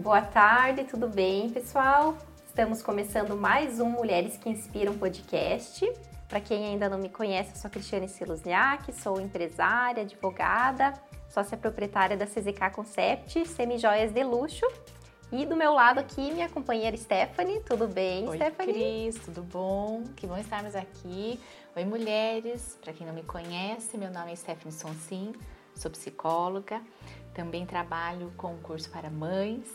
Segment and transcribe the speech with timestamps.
[0.00, 2.16] Boa tarde, tudo bem, pessoal?
[2.46, 5.86] Estamos começando mais um Mulheres que Inspiram podcast.
[6.26, 10.94] Para quem ainda não me conhece, eu sou Cristiane Silosniak, sou empresária, advogada,
[11.28, 14.66] sócia proprietária da CZK Concept, Semijoias de Luxo.
[15.30, 17.60] E do meu lado aqui, minha companheira Stephanie.
[17.60, 18.72] Tudo bem, Oi, Stephanie?
[18.72, 20.02] Cris, tudo bom?
[20.16, 21.38] Que bom estarmos aqui.
[21.76, 22.78] Oi, mulheres.
[22.82, 25.34] Para quem não me conhece, meu nome é Stephanie Sonsim,
[25.80, 26.80] sou psicóloga.
[27.34, 29.66] Também trabalho com curso para mães.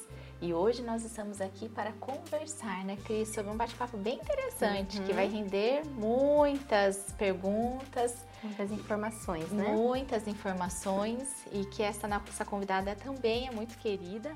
[0.42, 5.06] E hoje nós estamos aqui para conversar, né, Cris, sobre um bate-papo bem interessante Uhum.
[5.06, 8.14] que vai render muitas perguntas,
[8.44, 9.64] Muitas informações, né?
[9.74, 14.36] muitas informações e que essa nossa convidada também é muito querida.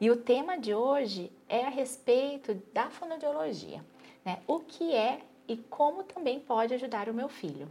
[0.00, 3.84] E o tema de hoje é a respeito da fonoaudiologia,
[4.24, 4.38] né?
[4.46, 7.68] O que é e como também pode ajudar o meu filho.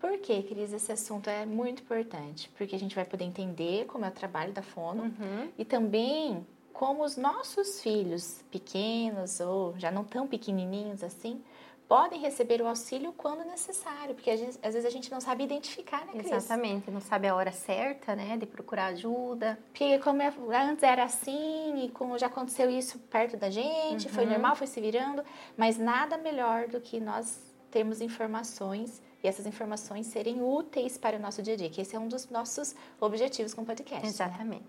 [0.00, 2.50] Por que, Cris, esse assunto é muito importante?
[2.56, 5.48] Porque a gente vai poder entender como é o trabalho da fono Uhum.
[5.58, 11.42] e também como os nossos filhos pequenos ou já não tão pequenininhos assim
[11.88, 15.44] podem receber o auxílio quando necessário, porque às vezes, às vezes a gente não sabe
[15.44, 16.32] identificar, né, Cris?
[16.32, 19.58] Exatamente, não sabe a hora certa, né, de procurar ajuda.
[19.68, 20.32] Porque como é-
[20.68, 24.30] antes era assim e como já aconteceu isso perto da gente, foi Uhum.
[24.30, 25.22] normal, foi se virando,
[25.56, 27.38] mas nada melhor do que nós
[27.70, 31.94] termos informações e essas informações serem úteis para o nosso dia a dia, que esse
[31.94, 34.02] é um dos nossos objetivos com o podcast.
[34.02, 34.60] né?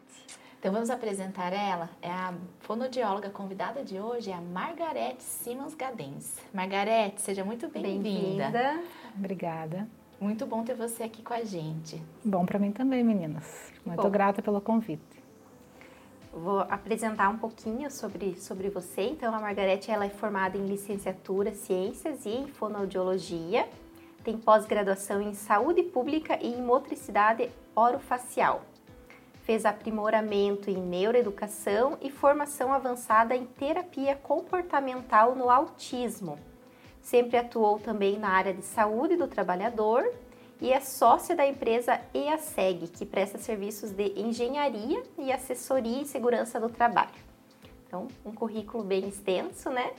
[0.59, 6.35] Então vamos apresentar ela, é a fonoaudióloga convidada de hoje, é a Margarete Simons Gadens.
[6.51, 8.49] Margarete, seja muito bem-vinda.
[8.49, 8.83] Bem-vinda.
[9.15, 9.87] Obrigada.
[10.19, 12.01] muito bom ter você aqui com a gente.
[12.25, 13.71] Bom para mim também, meninas.
[13.85, 14.09] Muito bom.
[14.09, 15.03] grata pelo convite.
[16.33, 19.03] Vou apresentar um pouquinho sobre, sobre você.
[19.03, 23.69] Então, a Margarete ela é formada em licenciatura, ciências e em fonoaudiologia.
[24.23, 28.63] Tem pós-graduação em saúde pública e em motricidade orofacial.
[29.47, 36.37] Fez aprimoramento em neuroeducação e formação avançada em terapia comportamental no autismo.
[37.01, 40.05] Sempre atuou também na área de saúde do trabalhador
[40.59, 46.59] e é sócia da empresa EASEG, que presta serviços de engenharia e assessoria em segurança
[46.59, 47.15] do trabalho.
[47.87, 49.93] Então, um currículo bem extenso, né?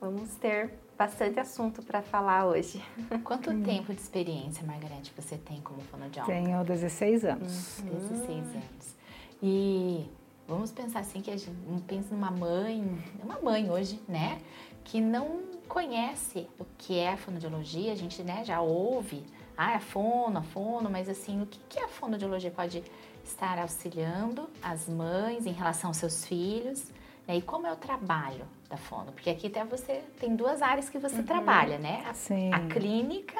[0.00, 2.82] Vamos ter bastante assunto para falar hoje.
[3.24, 6.32] Quanto tempo de experiência, Margarete, você tem como fonoaudióloga?
[6.32, 7.82] Tenho 16 anos.
[7.82, 8.96] 16 anos.
[9.42, 10.08] E
[10.46, 11.52] vamos pensar assim que a gente
[11.86, 14.40] pensa numa mãe, uma mãe hoje, né,
[14.84, 19.24] que não conhece o que é a fonoaudiologia, a gente, né, já ouve,
[19.56, 22.82] ah, é a fono, a fono, mas assim, o que que a fonoaudiologia pode
[23.24, 26.86] estar auxiliando as mães em relação aos seus filhos,
[27.26, 29.12] né, e como é o trabalho da fono?
[29.12, 32.52] Porque aqui até você tem duas áreas que você trabalha, né, a, Sim.
[32.52, 33.38] a clínica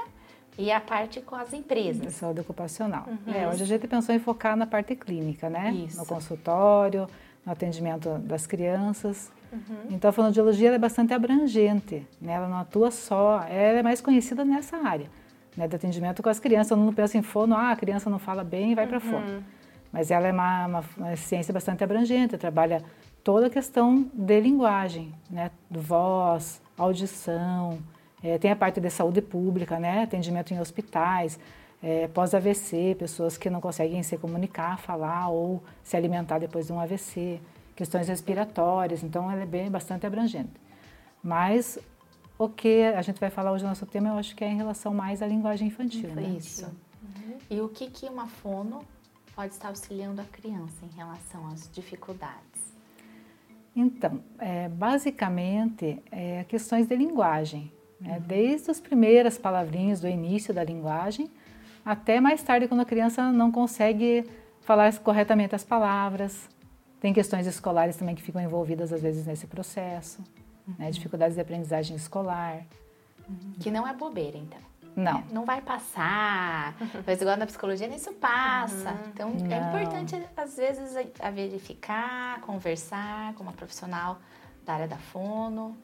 [0.56, 2.15] e a parte com as empresas.
[2.15, 3.05] Saúde ocupacional.
[3.06, 3.34] Uhum.
[3.34, 5.72] É, hoje a gente pensou em focar na parte clínica, né?
[5.72, 5.99] Isso.
[5.99, 7.09] No consultório,
[7.45, 9.33] no atendimento das crianças.
[9.53, 9.61] Uhum.
[9.91, 12.34] Então a fonoaudiologia é bastante abrangente, né?
[12.34, 15.11] Ela não atua só, ela é mais conhecida nessa área,
[15.56, 15.66] né?
[15.66, 16.78] Do atendimento com as crianças.
[16.78, 19.43] Mundo pensa em fono, ah, a criança não fala bem, vai para fono.
[19.93, 22.81] Mas ela é uma, uma- uma ciência bastante abrangente, trabalha
[23.24, 25.50] toda a questão de linguagem, né?
[25.70, 27.78] Do voz, audição,
[28.22, 30.02] eh, tem a parte de saúde pública, né?
[30.02, 31.38] Atendimento em hospitais,
[31.82, 36.78] eh, pós-AVC, pessoas que não conseguem se comunicar, falar ou se alimentar depois de um
[36.78, 37.40] AVC,
[37.74, 40.52] questões respiratórias, então ela é bem bastante abrangente.
[41.22, 41.78] Mas
[42.38, 44.56] o que a gente vai falar hoje no nosso tema, eu acho que é em
[44.56, 46.22] relação mais à linguagem infantil, né?
[46.38, 46.70] Isso.
[47.50, 48.84] E o que, que uma fono
[49.34, 52.53] pode estar auxiliando a criança em relação às dificuldades?
[53.76, 58.22] Então, é, basicamente, é questões de linguagem, né?
[58.24, 61.28] desde as primeiras palavrinhas do início da linguagem
[61.84, 64.24] até mais tarde, quando a criança não consegue
[64.62, 66.48] falar corretamente as palavras.
[66.98, 70.22] Tem questões escolares também que ficam envolvidas às vezes nesse processo,
[70.78, 70.91] né?
[70.91, 72.64] dificuldades de aprendizagem escolar.
[73.60, 74.59] Que não é bobeira, então.
[74.96, 76.74] Não, É, Não vai passar.
[77.06, 78.96] Mas igual na psicologia, isso passa.
[79.12, 79.68] Então é Não.
[79.68, 84.18] importante, às vezes, a, a verificar, conversar com uma profissional
[84.64, 85.76] da área da fono.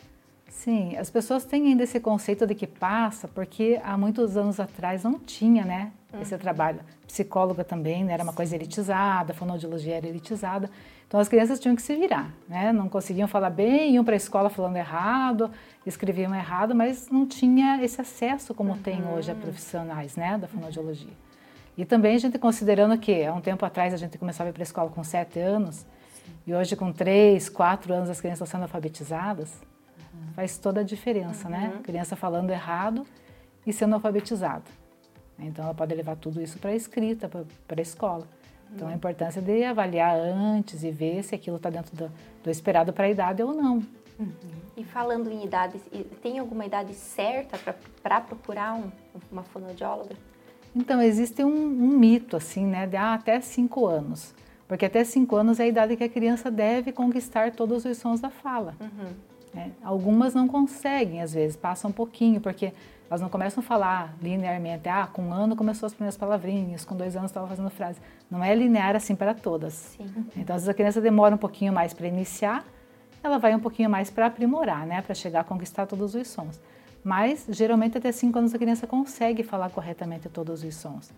[0.48, 5.04] Sim, as pessoas têm ainda esse conceito de que passa, porque há muitos anos atrás
[5.04, 6.80] não tinha, né, esse trabalho.
[7.06, 10.70] Psicóloga também, né, era uma coisa elitizada, a fonoaudiologia era elitizada.
[11.06, 14.16] Então as crianças tinham que se virar, né, não conseguiam falar bem, iam para a
[14.16, 15.50] escola falando errado,
[15.84, 21.12] escreviam errado, mas não tinha esse acesso como tem hoje a profissionais, né, da fonoaudiologia.
[21.76, 24.52] E também a gente considerando que há um tempo atrás a gente começava a ir
[24.52, 25.84] para a escola com sete anos,
[26.46, 29.60] e hoje com três, quatro anos as crianças estão sendo alfabetizadas,
[30.34, 31.72] faz toda a diferença, né?
[31.78, 33.06] A criança falando errado
[33.66, 34.64] e sendo alfabetizada.
[35.40, 38.26] Então ela pode levar tudo isso para a escrita, para a escola.
[38.74, 42.10] Então a importância de avaliar antes e ver se aquilo está dentro do,
[42.42, 43.82] do esperado para a idade ou não.
[44.18, 44.32] Uhum.
[44.76, 45.80] E falando em idade,
[46.22, 47.58] tem alguma idade certa
[48.02, 48.90] para procurar um,
[49.32, 50.14] uma fonoaudióloga?
[50.76, 54.34] Então existe um, um, mito assim, né, de ah, até 5 anos,
[54.68, 58.20] porque até 5 anos é a idade que a criança deve conquistar todos os sons
[58.20, 58.76] da fala.
[58.80, 59.60] Uhum.
[59.60, 62.72] É, algumas não conseguem, às vezes, passam um pouquinho, porque
[63.10, 64.88] elas não começam a falar linearmente.
[64.88, 67.98] Ah, com um ano começou as primeiras palavrinhas, com dois anos estava fazendo frase.
[68.30, 69.74] Não é linear assim para todas.
[69.74, 70.06] Sim.
[70.36, 72.64] Então, às vezes a criança demora um pouquinho mais para iniciar,
[73.20, 75.02] ela vai um pouquinho mais para aprimorar, né?
[75.02, 76.60] Para chegar a conquistar todos os sons.
[77.02, 81.12] Mas, geralmente, até 5 anos a criança consegue falar corretamente todos os sons.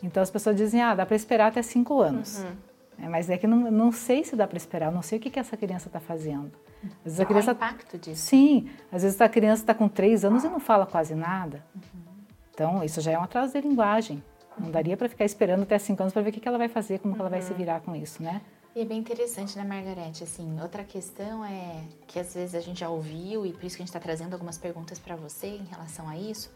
[0.00, 2.38] Então, as pessoas dizem, ah, dá para esperar até 5 anos.
[2.38, 3.06] Uhum.
[3.06, 5.30] É, mas é que não, não sei se dá para esperar, não sei o que,
[5.30, 6.52] que essa criança está fazendo.
[6.84, 7.50] Às vezes a criança...
[7.50, 8.22] o impacto disso?
[8.22, 11.64] Sim, às vezes a criança está com 3 anos e não fala quase nada.
[11.74, 12.02] Uhum.
[12.52, 14.22] Então, isso já é um atraso de linguagem.
[14.58, 16.68] Não daria para ficar esperando até 5 anos para ver o que, que ela vai
[16.68, 17.20] fazer, como uhum.
[17.20, 17.58] ela vai se uhum.
[17.58, 18.40] virar com isso, né?
[18.74, 20.22] E é bem interessante, né, Margarete?
[20.22, 23.82] Assim, outra questão é que às vezes a gente já ouviu e por isso que
[23.82, 26.50] a gente está trazendo algumas perguntas para você em relação a isso,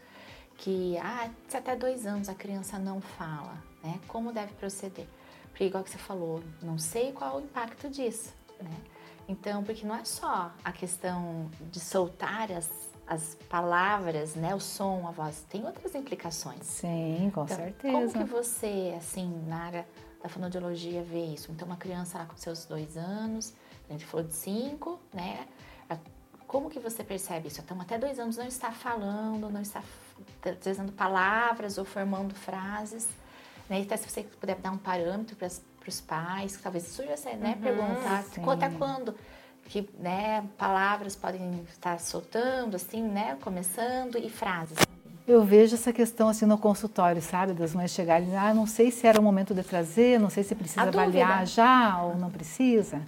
[0.57, 3.99] que ah, se até dois anos a criança não fala, né?
[4.07, 5.07] Como deve proceder?
[5.49, 8.77] Porque igual que você falou, não sei qual o impacto disso, né?
[9.27, 12.69] Então, porque não é só a questão de soltar as,
[13.07, 16.65] as palavras, né, o som, a voz, tem outras implicações.
[16.65, 18.13] Sim, com então, certeza.
[18.13, 19.87] Como que você, assim, na área
[20.21, 21.51] da fonoaudiologia vê isso?
[21.51, 23.53] Então, uma criança lá com seus dois anos,
[23.89, 25.47] a gente falou de cinco, né?
[26.53, 27.61] Como que você percebe isso?
[27.61, 29.81] Então, até dois anos não está falando, não está
[30.39, 33.09] trazendo palavras ou formando frases.
[33.67, 33.81] Né?
[33.81, 35.49] Até se você puder dar um parâmetro para
[35.89, 38.41] os pais, que talvez surja essa né, uhum, pergunta, sim.
[38.49, 39.15] até quando
[39.65, 44.77] que né, palavras podem estar soltando, assim, né, começando, e frases.
[45.25, 49.07] Eu vejo essa questão assim no consultório, sabe, das mães chegarem, ah, não sei se
[49.07, 51.45] era o momento de trazer, não sei se precisa a avaliar dúvida.
[51.45, 53.01] já ou não precisa.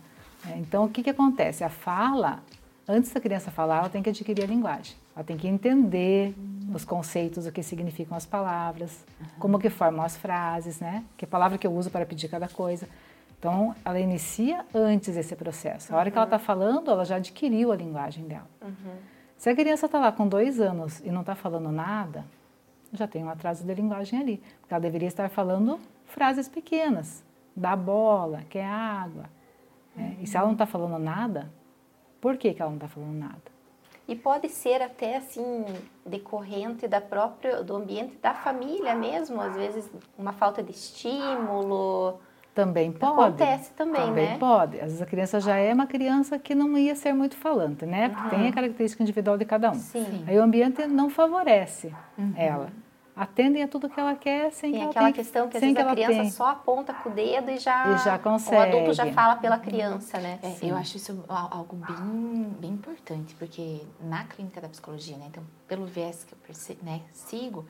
[0.48, 1.63] É, então, o que, que acontece?
[1.63, 2.39] A fala,
[2.88, 4.95] antes da criança falar, ela tem que adquirir a linguagem.
[5.15, 6.35] Ela tem que entender
[6.73, 9.06] os conceitos, o que significam as palavras,
[9.39, 11.06] como que formam as frases, né?
[11.15, 12.88] Que palavra que eu uso para pedir cada coisa.
[13.39, 15.94] Então, ela inicia antes esse processo.
[15.94, 16.12] A hora uhum.
[16.12, 18.50] que ela está falando, ela já adquiriu a linguagem dela.
[18.62, 18.95] Uhum.
[19.38, 22.25] Se a criança está lá com dois anos e não está falando nada,
[22.91, 24.44] já tem um atraso de linguagem ali.
[24.59, 27.23] Porque ela deveria estar falando frases pequenas.
[27.56, 29.29] Dá bola, quer água.
[29.95, 30.17] Né?
[30.19, 31.50] E se ela não está falando nada,
[32.19, 33.54] por que, que ela não está falando nada?
[34.07, 35.65] E pode ser até assim
[36.05, 42.19] decorrente da própria do ambiente da família mesmo, às vezes uma falta de estímulo.
[42.53, 43.19] Também pode.
[43.19, 44.37] Acontece também, também né?
[44.37, 44.77] pode.
[44.77, 48.09] Às vezes a criança já é uma criança que não ia ser muito falante, né?
[48.09, 48.41] Porque uhum.
[48.41, 49.75] tem a característica individual de cada um.
[49.75, 50.23] Sim.
[50.27, 52.33] Aí o ambiente não favorece uhum.
[52.37, 52.69] ela
[53.15, 55.77] atendem a tudo que ela quer sem tem que ela aquela questão que às vezes
[55.77, 56.31] a criança tem.
[56.31, 58.56] só aponta com o dedo e já, e já consegue.
[58.56, 60.39] o adulto já fala pela criança, né?
[60.44, 65.44] É, eu acho isso algo bem, bem importante, porque na clínica da psicologia, né, então
[65.67, 67.65] pelo viés que eu perce, né, sigo,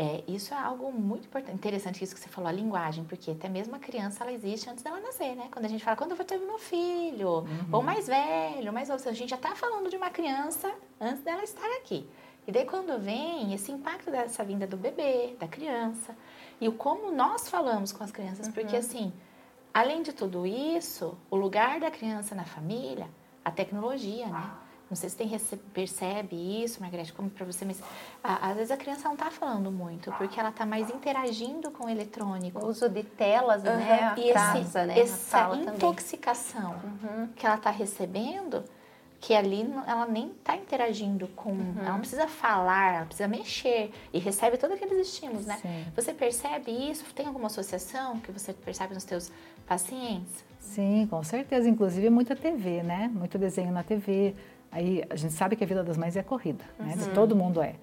[0.00, 3.48] é, isso é algo muito importante, interessante isso que você falou, a linguagem, porque até
[3.48, 5.48] mesmo a criança ela existe antes dela nascer, né?
[5.50, 7.68] Quando a gente fala, quando eu vou ter meu filho, uhum.
[7.72, 11.42] ou mais velho, mais novo, a gente já está falando de uma criança antes dela
[11.42, 12.08] estar aqui.
[12.48, 16.16] E daí quando vem esse impacto dessa vinda do bebê, da criança,
[16.58, 18.52] e o como nós falamos com as crianças, uhum.
[18.54, 19.12] porque assim,
[19.72, 23.06] além de tudo isso, o lugar da criança na família,
[23.44, 24.50] a tecnologia, né?
[24.88, 25.30] Não sei se tem
[25.74, 27.82] percebe isso, Margarete, como para você, mas
[28.22, 31.88] às vezes a criança não está falando muito, porque ela está mais interagindo com o
[31.90, 32.64] eletrônico.
[32.64, 33.76] O uso de telas, uhum.
[33.76, 34.14] né?
[34.16, 34.98] E esse, né?
[34.98, 37.28] essa intoxicação uhum.
[37.36, 38.64] que ela está recebendo,
[39.20, 41.74] que ali ela nem está interagindo com, uhum.
[41.80, 45.58] ela não precisa falar, ela precisa mexer e recebe todos aqueles estímulos, né?
[45.60, 45.84] Sim.
[45.96, 47.04] Você percebe isso?
[47.14, 49.32] Tem alguma associação que você percebe nos teus
[49.66, 50.44] pacientes?
[50.60, 51.68] Sim, com certeza.
[51.68, 53.10] Inclusive muita TV, né?
[53.12, 54.34] Muito desenho na TV.
[54.70, 56.94] Aí a gente sabe que a vida das mães é corrida, né?
[56.96, 57.14] Uhum.
[57.14, 57.74] todo mundo é.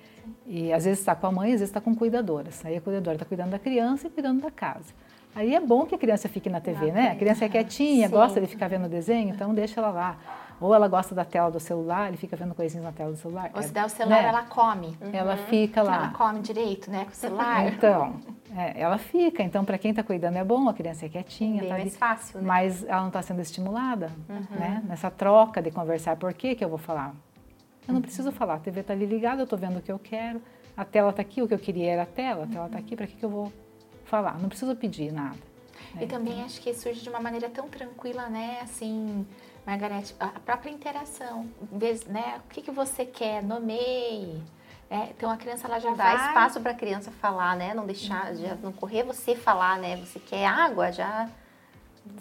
[0.46, 2.64] E às vezes está com a mãe, às vezes está com cuidadoras.
[2.66, 4.94] Aí a cuidadora está cuidando da criança e cuidando da casa.
[5.36, 7.12] Aí é bom que a criança fique na TV, né?
[7.12, 8.14] A criança é quietinha, Sim.
[8.14, 10.18] gosta de ficar vendo desenho, então deixa ela lá.
[10.60, 13.52] Ou ela gosta da tela do celular, ele fica vendo coisinhas na tela do celular.
[13.54, 14.30] Ou se der o celular, né?
[14.30, 14.98] ela come.
[15.02, 15.10] Uhum.
[15.12, 15.96] Ela fica lá.
[15.96, 17.66] Ela come direito, né, com o celular.
[17.76, 18.16] Então,
[18.56, 19.44] é, ela fica.
[19.44, 21.62] Então, para quem está cuidando é bom, a criança é quietinha.
[21.62, 22.48] Bem tá mais fácil, né?
[22.48, 24.58] Mas ela não está sendo estimulada, uhum.
[24.58, 24.82] né?
[24.88, 26.16] Nessa troca de conversar.
[26.16, 27.14] Por que que eu vou falar?
[27.88, 28.56] Eu não preciso falar.
[28.56, 30.42] A TV está ali ligada, eu estou vendo o que eu quero.
[30.76, 32.46] A tela está aqui, o que eu queria era a tela.
[32.46, 33.52] A tela está aqui, para que que eu vou
[34.06, 34.40] falar?
[34.40, 35.38] Não preciso pedir nada.
[36.00, 38.60] E também acho que surge de uma maneira tão tranquila, né?
[38.62, 39.26] Assim,
[39.66, 41.50] Margarete, a própria interação,
[42.08, 42.40] né?
[42.46, 43.42] O que, que você quer?
[43.42, 44.44] Nomeie.
[44.90, 46.28] É, então a criança ela já dá vai...
[46.28, 47.74] espaço para a criança falar, né?
[47.74, 48.36] Não deixar, uhum.
[48.36, 49.98] já não correr você falar, né?
[49.98, 51.28] Você quer água, já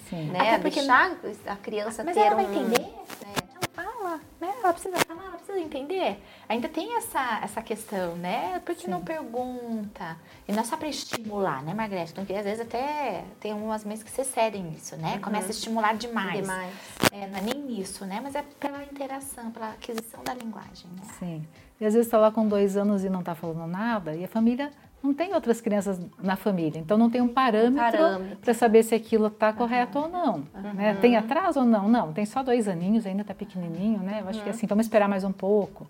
[0.09, 0.31] Sim.
[0.31, 0.41] Né?
[0.41, 2.37] Até porque deixar a criança Mas ter ela um...
[2.37, 3.35] vai entender, né?
[3.55, 4.55] Ela fala, né?
[4.63, 5.24] Ela precisa falar,
[5.59, 6.23] entender.
[6.49, 8.61] Ainda tem essa, essa questão, né?
[8.65, 8.91] Por que Sim.
[8.91, 10.17] não pergunta?
[10.47, 12.13] E não é só para estimular, né, Margarete?
[12.13, 15.15] Porque às vezes até tem umas mães que se cedem nisso, né?
[15.15, 15.21] Uhum.
[15.21, 16.41] Começa a estimular demais.
[16.41, 16.75] Demais.
[17.13, 18.21] É, não é nem isso, né?
[18.23, 21.03] Mas é pela interação, pela aquisição da linguagem, né?
[21.19, 21.47] Sim.
[21.81, 24.29] E às vezes está lá com dois anos e não está falando nada, e a
[24.29, 24.71] família
[25.05, 28.37] não tem outras crianças na família, então não tem um parâmetro, parâmetro.
[28.39, 30.05] para saber se aquilo está correto uhum.
[30.05, 30.35] ou não.
[30.55, 30.75] Uhum.
[30.75, 30.95] Né?
[30.95, 31.87] Tem atraso ou não?
[31.87, 34.21] Não, tem só dois aninhos, ainda está pequenininho, né?
[34.23, 35.87] Eu acho que assim, vamos esperar mais um pouco.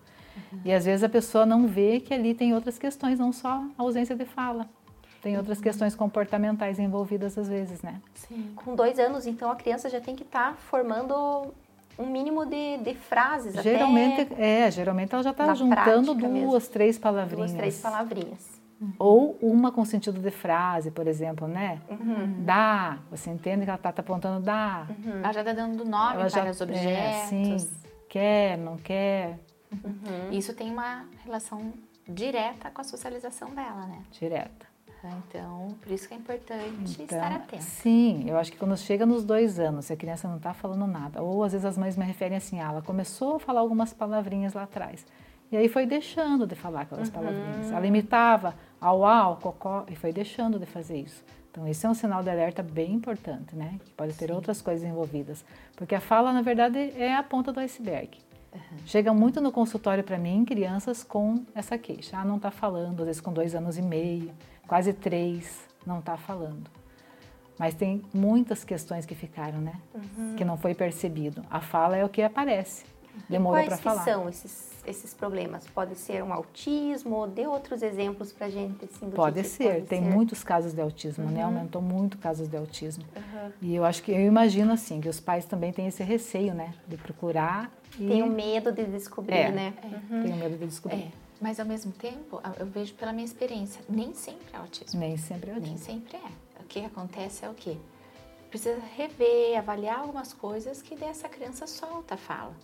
[0.52, 0.60] Uhum.
[0.64, 3.82] E às vezes a pessoa não vê que ali tem outras questões, não só a
[3.82, 4.66] ausência de fala.
[5.22, 8.00] Tem outras questões comportamentais envolvidas às vezes, né?
[8.14, 8.50] Sim.
[8.56, 11.54] Com dois anos, então, a criança já tem que estar tá formando
[11.96, 13.54] um mínimo de, de frases.
[13.62, 16.60] Geralmente, é, geralmente ela já está juntando duas, mesmo.
[16.60, 17.52] três palavrinhas.
[17.52, 18.53] Duas, três palavrinhas.
[18.80, 18.92] Uhum.
[18.98, 21.80] Ou uma com sentido de frase, por exemplo, né?
[21.88, 22.44] Uhum.
[22.44, 24.86] Dá, você entende que ela está tá apontando dá.
[24.88, 25.18] Uhum.
[25.18, 26.88] Ela já está dando nome ela para já, os é, objetos.
[26.92, 27.56] É, sim,
[28.08, 29.38] quer, não quer.
[29.72, 30.30] Uhum.
[30.32, 31.72] Isso tem uma relação
[32.08, 34.02] direta com a socialização dela, né?
[34.12, 34.74] Direta.
[35.28, 37.62] Então, por isso que é importante então, estar atenta.
[37.62, 40.86] Sim, eu acho que quando chega nos dois anos, se a criança não está falando
[40.86, 43.92] nada, ou às vezes as mães me referem assim, ah, ela começou a falar algumas
[43.92, 45.04] palavrinhas lá atrás.
[45.54, 47.14] E aí foi deixando de falar aquelas uhum.
[47.14, 47.70] palavrinhas.
[47.70, 51.24] Ela imitava au, au, cocó, e foi deixando de fazer isso.
[51.48, 53.78] Então, esse é um sinal de alerta bem importante, né?
[53.84, 54.32] Que pode ter Sim.
[54.32, 55.44] outras coisas envolvidas.
[55.76, 58.18] Porque a fala, na verdade, é a ponta do iceberg.
[58.52, 58.60] Uhum.
[58.84, 62.18] Chega muito no consultório para mim crianças com essa queixa.
[62.18, 64.32] Ah, não está falando, às vezes com dois anos e meio,
[64.66, 66.68] quase três, não está falando.
[67.56, 69.74] Mas tem muitas questões que ficaram, né?
[69.94, 70.34] Uhum.
[70.34, 71.44] Que não foi percebido.
[71.48, 72.92] A fala é o que aparece.
[73.28, 74.04] Demorou para falar.
[74.04, 75.66] Quais são esses, esses problemas?
[75.68, 77.26] Pode ser um autismo?
[77.26, 78.84] Dê outros exemplos para a gente.
[78.84, 79.74] Assim, pode que ser.
[79.74, 80.10] Pode Tem ser.
[80.10, 81.30] muitos casos de autismo, né?
[81.30, 81.36] uhum.
[81.36, 81.58] né?
[81.58, 83.04] Aumentou muito casos de autismo.
[83.16, 83.52] Uhum.
[83.62, 86.74] E eu acho que, eu imagino assim, que os pais também têm esse receio, né?
[86.86, 88.08] De procurar e...
[88.08, 89.74] Tem o medo de descobrir, é, né?
[89.84, 90.22] Uhum.
[90.22, 91.02] Tem o medo de descobrir.
[91.02, 91.12] É.
[91.40, 94.98] Mas ao mesmo tempo, eu vejo pela minha experiência, nem sempre é autismo.
[94.98, 95.76] Nem sempre é autismo.
[95.76, 96.62] Nem sempre é.
[96.62, 97.76] O que acontece é o quê?
[98.48, 102.54] Precisa rever, avaliar algumas coisas que dessa criança solta a fala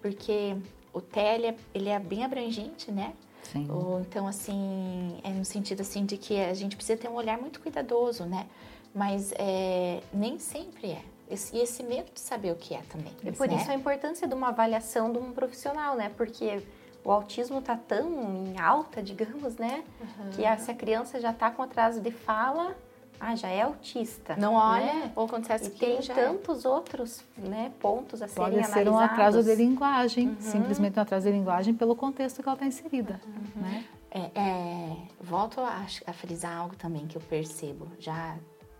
[0.00, 0.56] porque
[0.92, 3.14] o TEL ele é bem abrangente, né?
[3.42, 3.66] Sim.
[3.70, 7.38] Ou, então, assim, é no sentido assim de que a gente precisa ter um olhar
[7.38, 8.46] muito cuidadoso, né?
[8.94, 11.02] Mas é, nem sempre é.
[11.28, 13.12] Esse, e esse medo de saber o que é também.
[13.22, 13.56] E por né?
[13.56, 16.10] isso a importância de uma avaliação de um profissional, né?
[16.16, 16.60] Porque
[17.04, 19.84] o autismo está tão em alta, digamos, né?
[20.00, 20.30] Uhum.
[20.30, 22.76] Que a, se a criança já está com atraso de fala,
[23.20, 24.34] ah, já é autista.
[24.36, 25.12] Não olha, né?
[25.14, 26.68] ou acontece e que tem tantos é.
[26.68, 28.82] outros né, pontos a serem Pode analisados.
[28.82, 30.36] ser um atraso de linguagem, uhum.
[30.40, 33.20] simplesmente um atraso de linguagem pelo contexto que ela está inserida.
[33.26, 33.62] Uhum.
[33.62, 33.84] Né?
[34.10, 37.88] É, é, volto a, a, frisar algo também que eu percebo.
[37.98, 38.38] Já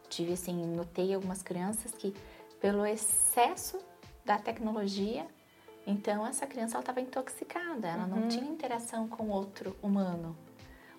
[0.09, 2.15] tive assim, notei algumas crianças que
[2.61, 3.79] pelo excesso
[4.25, 5.27] da tecnologia,
[5.87, 8.21] então essa criança estava intoxicada, ela uhum.
[8.21, 10.35] não tinha interação com outro humano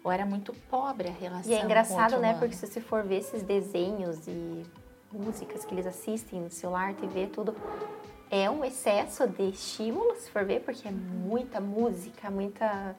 [0.03, 1.51] ou era muito pobre a relação.
[1.51, 2.35] E é engraçado, né?
[2.39, 4.63] Porque se você for ver esses desenhos e
[5.11, 7.55] músicas que eles assistem no celular, TV, tudo,
[8.29, 12.95] é um excesso de estímulo, se for ver, porque é muita música, muita.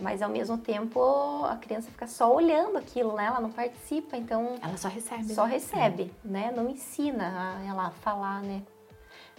[0.00, 3.26] Mas ao mesmo tempo a criança fica só olhando aquilo, né?
[3.26, 4.56] Ela não participa, então.
[4.60, 5.34] Ela só recebe.
[5.34, 5.52] Só né?
[5.52, 6.52] recebe, né?
[6.54, 8.62] Não ensina ela a falar, né?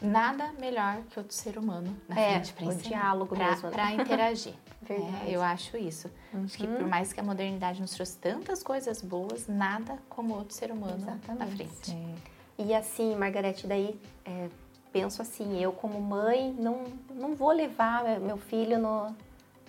[0.01, 3.73] Nada melhor que outro ser humano na é, frente para diálogo pra, mesmo, né?
[3.73, 4.53] Para interagir.
[4.81, 5.29] Verdade.
[5.29, 6.11] É, eu acho isso.
[6.33, 6.43] Uhum.
[6.43, 6.87] Acho que por uhum.
[6.87, 11.39] mais que a modernidade nos trouxe tantas coisas boas, nada como outro ser humano Exatamente.
[11.39, 11.89] na frente.
[11.89, 12.15] Sim.
[12.57, 14.49] E assim, Margarete, daí é,
[14.93, 19.15] penso assim, eu como mãe não, não vou levar meu filho no,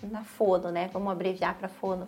[0.02, 0.88] na fono, né?
[0.92, 2.06] Vamos abreviar para fono.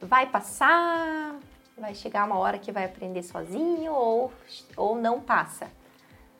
[0.00, 1.36] Vai passar,
[1.76, 4.32] vai chegar uma hora que vai aprender sozinho ou,
[4.76, 5.68] ou não passa.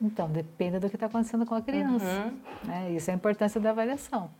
[0.01, 2.05] Então, depende do que está acontecendo com a criança.
[2.05, 2.39] Uhum.
[2.65, 2.93] Né?
[2.93, 4.31] Isso é a importância da avaliação.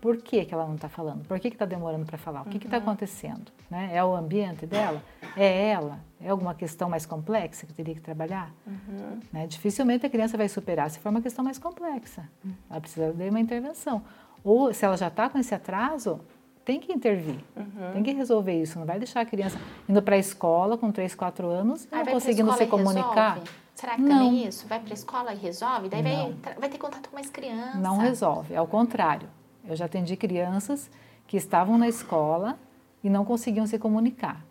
[0.00, 1.26] Por que, que ela não está falando?
[1.26, 2.42] Por que está demorando para falar?
[2.42, 2.82] O que está uhum.
[2.82, 3.50] acontecendo?
[3.70, 3.90] Né?
[3.92, 5.02] É o ambiente dela?
[5.36, 5.98] É ela?
[6.20, 8.52] É alguma questão mais complexa que teria que trabalhar?
[8.66, 9.20] Uhum.
[9.32, 9.46] Né?
[9.46, 12.28] Dificilmente a criança vai superar se for uma questão mais complexa.
[12.44, 12.52] Uhum.
[12.70, 14.02] Ela precisa de uma intervenção.
[14.44, 16.20] Ou se ela já está com esse atraso,
[16.64, 17.92] tem que intervir, uhum.
[17.94, 18.78] tem que resolver isso.
[18.78, 22.52] Não vai deixar a criança indo para a escola com 3, 4 anos, não conseguindo
[22.52, 23.34] se comunicar.
[23.34, 23.65] Resolve?
[23.76, 24.24] Será que não.
[24.26, 24.66] também isso?
[24.66, 25.90] Vai para a escola e resolve?
[25.90, 27.80] Daí vai, vai, ter contato com mais crianças?
[27.80, 29.28] Não resolve, ao contrário.
[29.68, 30.90] Eu já atendi crianças
[31.26, 32.58] que estavam na escola
[33.04, 34.42] e não conseguiam se comunicar.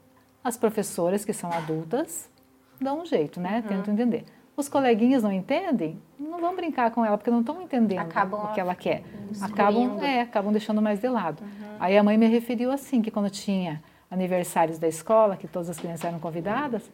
[0.44, 2.30] As professoras, que são adultas,
[2.80, 3.64] dão um jeito, né?
[3.64, 3.68] Uhum.
[3.68, 4.26] Tentam entender.
[4.56, 8.54] Os coleguinhas não entendem, não vão brincar com ela, porque não estão entendendo Acabam o
[8.54, 9.04] que ela quer.
[9.42, 11.44] Acabam, é, acabam deixando mais de lado.
[11.80, 15.78] Aí a mãe me referiu assim, que quando tinha aniversários da escola, que todas as
[15.78, 16.90] crianças eram convidadas,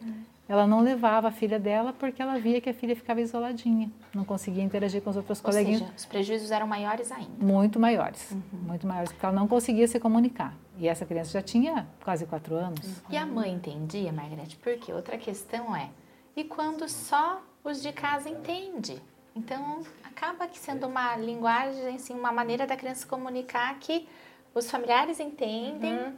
[0.48, 4.24] ela não levava a filha dela porque ela via que a filha ficava isoladinha, não
[4.24, 7.44] conseguia interagir com os outros Ou coleguinhas seja, os prejuízos eram maiores ainda.
[7.44, 10.54] muito maiores, muito maiores, porque ela não conseguia se comunicar.
[10.78, 13.02] E essa criança já tinha quase quatro anos.
[13.08, 14.56] E a mãe entendia, Margarete?
[14.56, 15.90] Porque outra questão é,
[16.34, 18.98] e quando só os de casa entendem?
[19.34, 24.06] Então, acaba que sendo uma linguagem, assim, uma maneira da criança se comunicar que
[24.54, 26.12] os familiares entendem.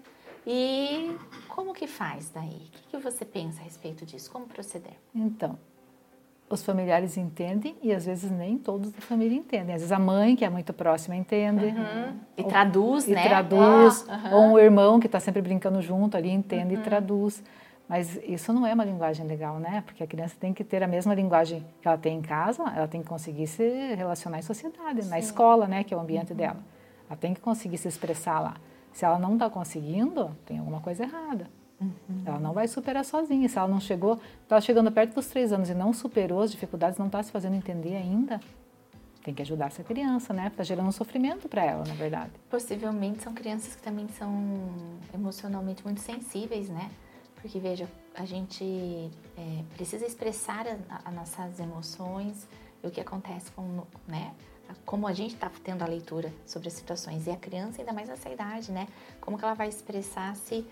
[0.47, 1.17] E
[1.49, 2.49] como que faz daí?
[2.69, 4.31] O que, que você pensa a respeito disso?
[4.31, 4.95] Como proceder?
[5.15, 5.59] Então,
[6.51, 9.75] os familiares entendem e às vezes nem todos da família entendem.
[9.75, 11.75] Às vezes a mãe, que é muito próxima, entende.
[12.37, 13.23] E traduz, e né?
[13.23, 14.35] traduz, Ah, aham.
[14.37, 16.81] ou um irmão que está sempre brincando junto ali entende Uhum.
[16.81, 17.43] e traduz.
[17.89, 19.83] Mas isso não é uma linguagem legal, né?
[19.85, 22.89] Porque a criança tem que ter a mesma linguagem que ela tem em casa, ela
[22.89, 23.63] tem que conseguir se
[23.95, 25.85] relacionar em sociedade, na escola, né?
[25.85, 26.37] Que é o ambiente Uhum.
[26.37, 26.57] dela.
[27.09, 28.57] Ela tem que conseguir se expressar lá.
[28.95, 31.51] Se ela não está conseguindo, tem alguma coisa errada.
[31.81, 32.23] Uhum.
[32.25, 33.49] Ela não vai superar sozinha.
[33.49, 36.97] Se ela não chegou, está chegando perto dos três anos e não superou as dificuldades,
[36.97, 38.41] não está se fazendo entender ainda,
[39.25, 40.47] tem que ajudar essa criança, né?
[40.47, 42.31] Está gerando um sofrimento para ela, na verdade.
[42.49, 44.33] Possivelmente são crianças que também são
[45.13, 46.89] emocionalmente muito sensíveis, né?
[47.35, 50.67] Porque veja, a gente é, precisa expressar
[51.05, 52.47] as nossas emoções
[52.87, 54.33] o que acontece com, né?
[54.85, 58.09] Como a gente está tendo a leitura sobre as situações e a criança ainda mais
[58.09, 58.89] nessa idade, né?
[59.21, 60.67] Como que ela vai expressar se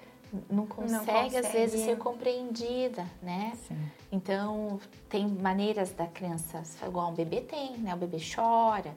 [0.51, 1.85] não consegue, às vezes consegue.
[1.85, 3.53] ser compreendida, né?
[3.69, 3.77] Sim.
[4.11, 7.95] Então, tem maneiras da criança, igual um bebê tem, né?
[7.95, 8.95] O bebê chora,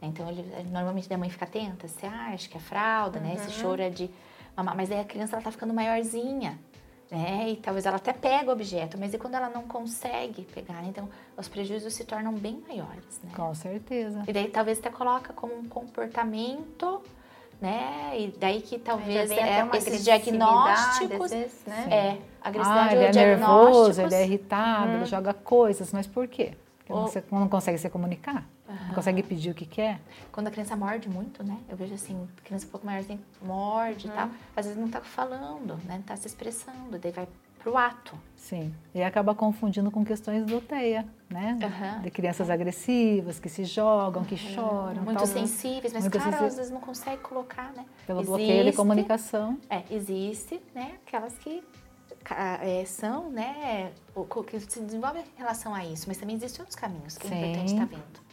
[0.00, 0.08] né?
[0.08, 3.34] Então, ele, normalmente a mãe fica atenta, se ah, acho que é fralda, né?
[3.34, 4.10] Esse choro é de.
[4.74, 6.58] Mas daí a criança, ela tá ficando maiorzinha,
[7.10, 7.50] né?
[7.50, 10.84] E talvez ela até pega o objeto, mas e quando ela não consegue pegar?
[10.84, 13.30] Então, os prejuízos se tornam bem maiores, né?
[13.34, 14.22] Com certeza.
[14.26, 17.02] E daí talvez até coloca como um comportamento,
[17.60, 18.12] né?
[18.18, 21.30] E daí que talvez é, uma esses diagnósticos...
[21.30, 21.88] vezes, né?
[21.90, 23.96] É, Ah, agressividade ele ou é diagnósticos...
[23.96, 26.52] nervoso, ele é irritado, ele joga coisas, mas por quê?
[26.78, 30.00] Porque Ou- se- não consegue se comunicar, não consegue pedir o que quer.
[30.30, 31.56] Quando a criança morde muito, né?
[31.68, 34.28] Eu vejo assim, criança um pouco maiorzinha morde e tal.
[34.56, 35.94] Às vezes não tá falando, né?
[35.96, 36.98] Não tá se expressando.
[36.98, 37.26] Daí vai
[37.58, 38.16] pro ato.
[38.36, 38.72] Sim.
[38.94, 41.58] E acaba confundindo com questões do TEA, né?
[41.60, 42.02] Aham.
[42.02, 45.02] De crianças agressivas, que se jogam, que choram.
[45.02, 45.26] Muito tal.
[45.26, 46.52] sensíveis, mas Muito cara, sensíveis.
[46.52, 47.84] às vezes não consegue colocar, né?
[48.06, 49.58] Pelo bloqueio de Existe- comunicação.
[49.68, 50.98] É, existe, né?
[51.06, 51.64] Aquelas que
[52.60, 53.90] é, são, né?
[54.46, 56.04] Que se desenvolvem em relação a isso.
[56.06, 57.36] Mas também existem outros caminhos que é Sim.
[57.50, 58.27] importante estar vendo.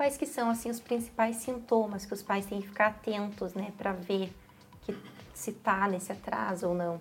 [0.00, 3.70] Quais que são assim os principais sintomas que os pais têm que ficar atentos, né,
[3.76, 4.32] para ver
[4.80, 4.96] que
[5.34, 6.98] se tá nesse atraso ou não?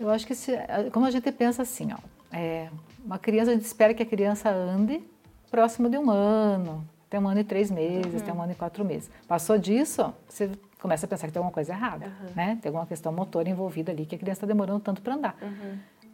[0.00, 0.52] Eu acho que se,
[0.90, 1.98] como a gente pensa assim, ó,
[2.32, 2.70] é,
[3.04, 5.02] uma criança, a gente espera que a criança ande
[5.50, 8.86] próximo de um ano, tem um ano e três meses, tem um ano e quatro
[8.86, 9.10] meses.
[9.26, 12.58] Passou disso, você começa a pensar que tem alguma coisa errada, né?
[12.62, 15.36] Tem alguma questão motora envolvida ali que a criança está demorando tanto para andar.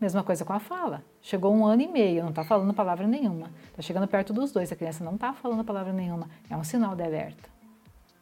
[0.01, 1.05] Mesma coisa com a fala.
[1.23, 3.51] Chegou um ano e meio, não está falando palavra nenhuma.
[3.67, 6.29] Está chegando perto dos dois, a criança não está falando palavra nenhuma.
[6.51, 7.49] É um sinal de alerta,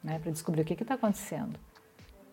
[0.03, 0.19] né?
[0.19, 1.59] Para descobrir o que está acontecendo.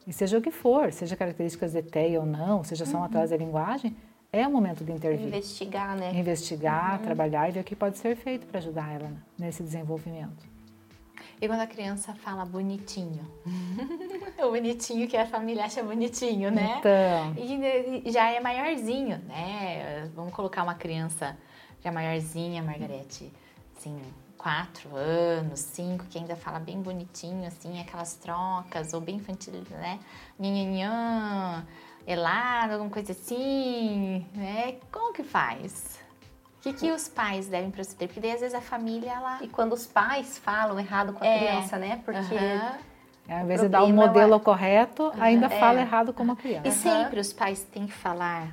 [0.06, 3.30] E seja o que for, seja características de TEA ou não, seja só um atraso
[3.30, 3.96] da linguagem,
[4.32, 5.26] é o momento de intervir.
[5.26, 6.12] Investigar, né?
[6.14, 10.48] Investigar, trabalhar e ver o que pode ser feito para ajudar ela nesse desenvolvimento.
[11.40, 13.26] E quando a criança fala bonitinho?
[14.38, 16.76] o bonitinho que a família acha bonitinho, né?
[16.78, 20.10] Então, E e já é maiorzinho, né?
[20.14, 21.36] Vamos colocar uma criança
[21.82, 23.32] já maiorzinha, Margarete,
[23.76, 23.98] assim,
[24.36, 29.98] quatro anos, cinco, que ainda fala bem bonitinho, assim, aquelas trocas, ou bem infantil, né?
[30.38, 31.66] Nhanhanhã,
[32.06, 34.76] helado, alguma coisa assim, né?
[34.92, 35.99] Como que faz?
[36.60, 38.06] O que, que os pais devem proceder?
[38.06, 39.38] Porque daí, às vezes, a família, ela...
[39.42, 41.38] E quando os pais falam errado com a É.
[41.38, 42.00] criança, né?
[42.04, 42.18] Porque
[43.32, 45.58] ao invés de dar o é modelo correto, ainda É.
[45.58, 46.70] fala errado como a E criança.
[46.72, 48.48] sempre os pais têm que falar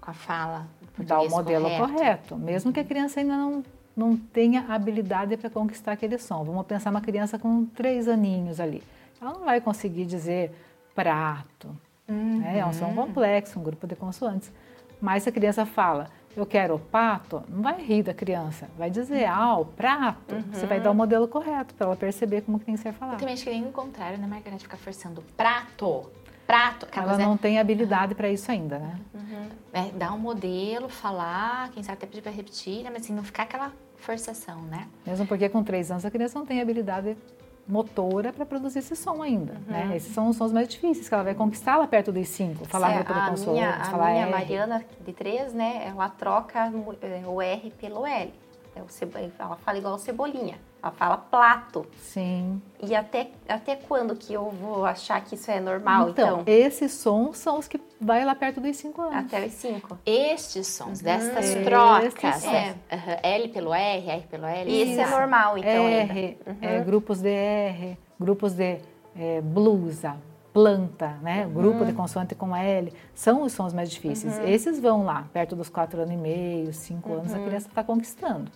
[0.00, 0.66] com a fala
[0.98, 1.92] Dar o modelo correto.
[1.94, 3.64] correto, mesmo que a criança ainda não,
[3.96, 6.42] não tenha habilidade para conquistar aquele som.
[6.44, 8.82] Vamos pensar uma criança com três aninhos ali.
[9.20, 10.52] Ela não vai conseguir dizer
[10.96, 11.68] prato.
[12.08, 12.58] né?
[12.58, 14.52] É um som complexo, um grupo de consoantes.
[15.00, 18.68] Mas se a criança fala, eu quero pato, não vai rir da criança.
[18.78, 20.34] Vai dizer, ah, o prato.
[20.52, 22.92] Você vai dar o modelo correto para ela perceber como que tem que ser Eu
[22.94, 23.18] falado.
[23.18, 24.62] também acho que nem o contrário, né, Margarete?
[24.64, 26.10] Ficar forçando prato,
[26.46, 28.98] prato, Ela não tem habilidade para isso ainda, né?
[29.72, 33.22] né, dar um modelo, falar, quem sabe até pedir pra repetir, né, mas assim, não
[33.24, 34.88] ficar aquela forçação, né?
[35.06, 37.16] Mesmo porque com três anos a criança não tem habilidade
[37.66, 39.92] motora para produzir esse som ainda, né?
[39.96, 42.92] Esses são os sons mais difíceis, que ela vai conquistar lá perto dos cinco, falar
[42.92, 44.30] É, grupo a consoantes, minha, a falar minha R.
[44.30, 48.32] Mariana de 3, né, ela troca é, o R pelo L.
[48.74, 48.80] É
[49.38, 50.58] ela fala igual cebolinha.
[50.82, 51.86] Ela fala plato.
[51.98, 52.60] Sim.
[52.82, 56.44] E até, até quando que eu vou achar que isso é normal, então, então?
[56.46, 59.16] esses sons são os que vai lá perto dos cinco anos.
[59.16, 59.98] Até os 5.
[60.04, 64.70] Estes sons, destas Estes trocas, é, aham, L pelo R, R pelo L.
[64.70, 65.10] E esse é isso.
[65.10, 65.86] normal, então.
[65.88, 68.78] R, é, grupos de R, grupos de
[69.16, 70.16] é, blusa,
[70.52, 71.48] planta, né?
[71.52, 74.38] Grupo de consoante com L, são os sons mais difíceis.
[74.40, 78.50] Esses vão lá, perto dos quatro anos e meio, cinco anos, a criança está conquistando.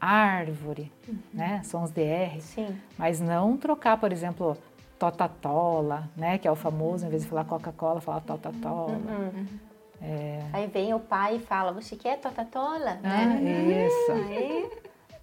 [0.00, 0.90] Árvore,
[1.32, 1.60] né?
[1.62, 2.40] Sons de R.
[2.40, 2.74] Sim.
[2.96, 4.56] Mas não trocar, por exemplo,
[5.00, 6.36] totatola, né?
[6.36, 8.98] Que é o famoso, em vez de falar Coca-Cola, falar totatola.
[10.52, 12.98] Aí vem o pai e fala, você quer totatola?
[13.02, 13.86] Ah, Né?
[13.86, 14.12] isso.
[14.12, 14.70] Aí,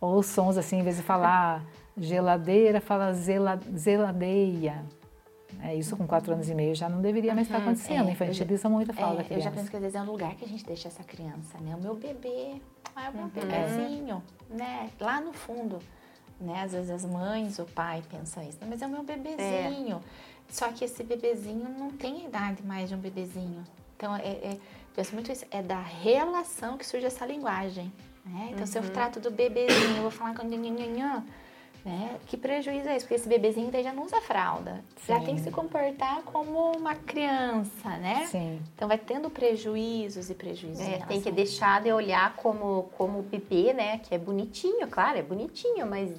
[0.01, 1.63] Ou sons assim, em vez de falar
[1.95, 4.83] geladeira, fala zela, zeladeia.
[5.63, 8.09] É, isso com quatro anos e meio já não deveria mais estar acontecendo.
[8.09, 9.43] é, Infantiliza muito a fala da É, eu criança.
[9.43, 11.75] já penso que às vezes é um lugar que a gente deixa essa criança, né?
[11.75, 12.61] O meu bebê,
[12.95, 14.89] ah, o meu bebezinho, né?
[14.99, 15.79] Lá no fundo,
[16.39, 16.61] né?
[16.63, 20.01] Às vezes as mães, o pai pensa isso, "Não, mas é o meu bebezinho.
[20.49, 23.63] Só que esse bebezinho não tem idade mais de um bebezinho.
[23.97, 24.57] Então, é, é-
[24.95, 27.91] penso muito isso, é da relação que surge essa linguagem,
[28.25, 28.49] né?
[28.53, 31.25] Então, se eu trato do bebezinho, eu vou falar com nhanhanhanhã,
[31.87, 32.17] né?
[32.27, 33.05] Que prejuízo é esse?
[33.05, 34.83] Porque esse bebezinho daí já não usa fralda.
[35.07, 35.25] Já Sim.
[35.25, 38.27] tem que se comportar como uma criança, né?
[38.27, 38.59] Sim.
[38.75, 40.85] Então vai tendo prejuízos e prejuízos.
[40.85, 43.99] é, tem que deixar de olhar como, como bebê, né?
[43.99, 46.11] Que é bonitinho, claro, é bonitinho, mas...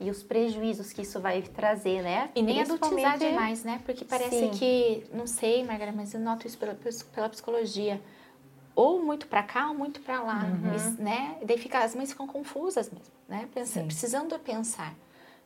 [0.00, 2.28] E os prejuízos que isso vai trazer, né?
[2.34, 3.80] E nem adultizar demais, né?
[3.86, 4.50] Porque parece Sim.
[4.50, 6.76] que, não sei, Margarida, mas eu noto isso pela,
[7.14, 8.00] pela psicologia.
[8.74, 10.42] Ou muito pra cá ou muito pra lá,
[10.74, 11.38] Isso, né?
[11.40, 13.48] E daí fica, as mães ficam confusas mesmo, né?
[13.54, 14.94] Pensa, precisando pensar,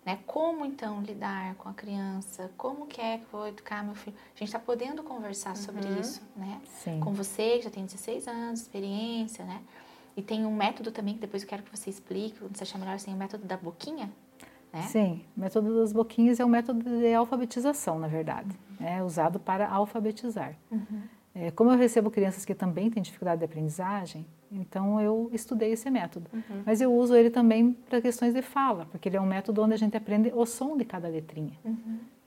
[0.05, 0.19] né?
[0.27, 2.51] Como então lidar com a criança?
[2.57, 4.17] Como que é que eu vou educar meu filho?
[4.35, 6.61] A gente tá podendo conversar sobre isso, né?
[6.83, 7.01] Sim.
[7.01, 9.61] Com você, que já tem 16 anos, experiência, né?
[10.17, 12.95] E tem um método também que depois eu quero que você explique, você achar melhor,
[12.95, 14.11] assim, o método da boquinha,
[14.73, 14.83] né?
[14.83, 18.49] Sim, o método das boquinhas é um método de alfabetização, na verdade.
[18.81, 20.57] É usado para alfabetizar.
[21.41, 25.89] É, como eu recebo crianças que também têm dificuldade de aprendizagem, então eu estudei esse
[25.89, 26.29] método.
[26.67, 29.73] Mas eu uso ele também para questões de fala, porque ele é um método onde
[29.73, 31.57] a gente aprende o som de cada letrinha.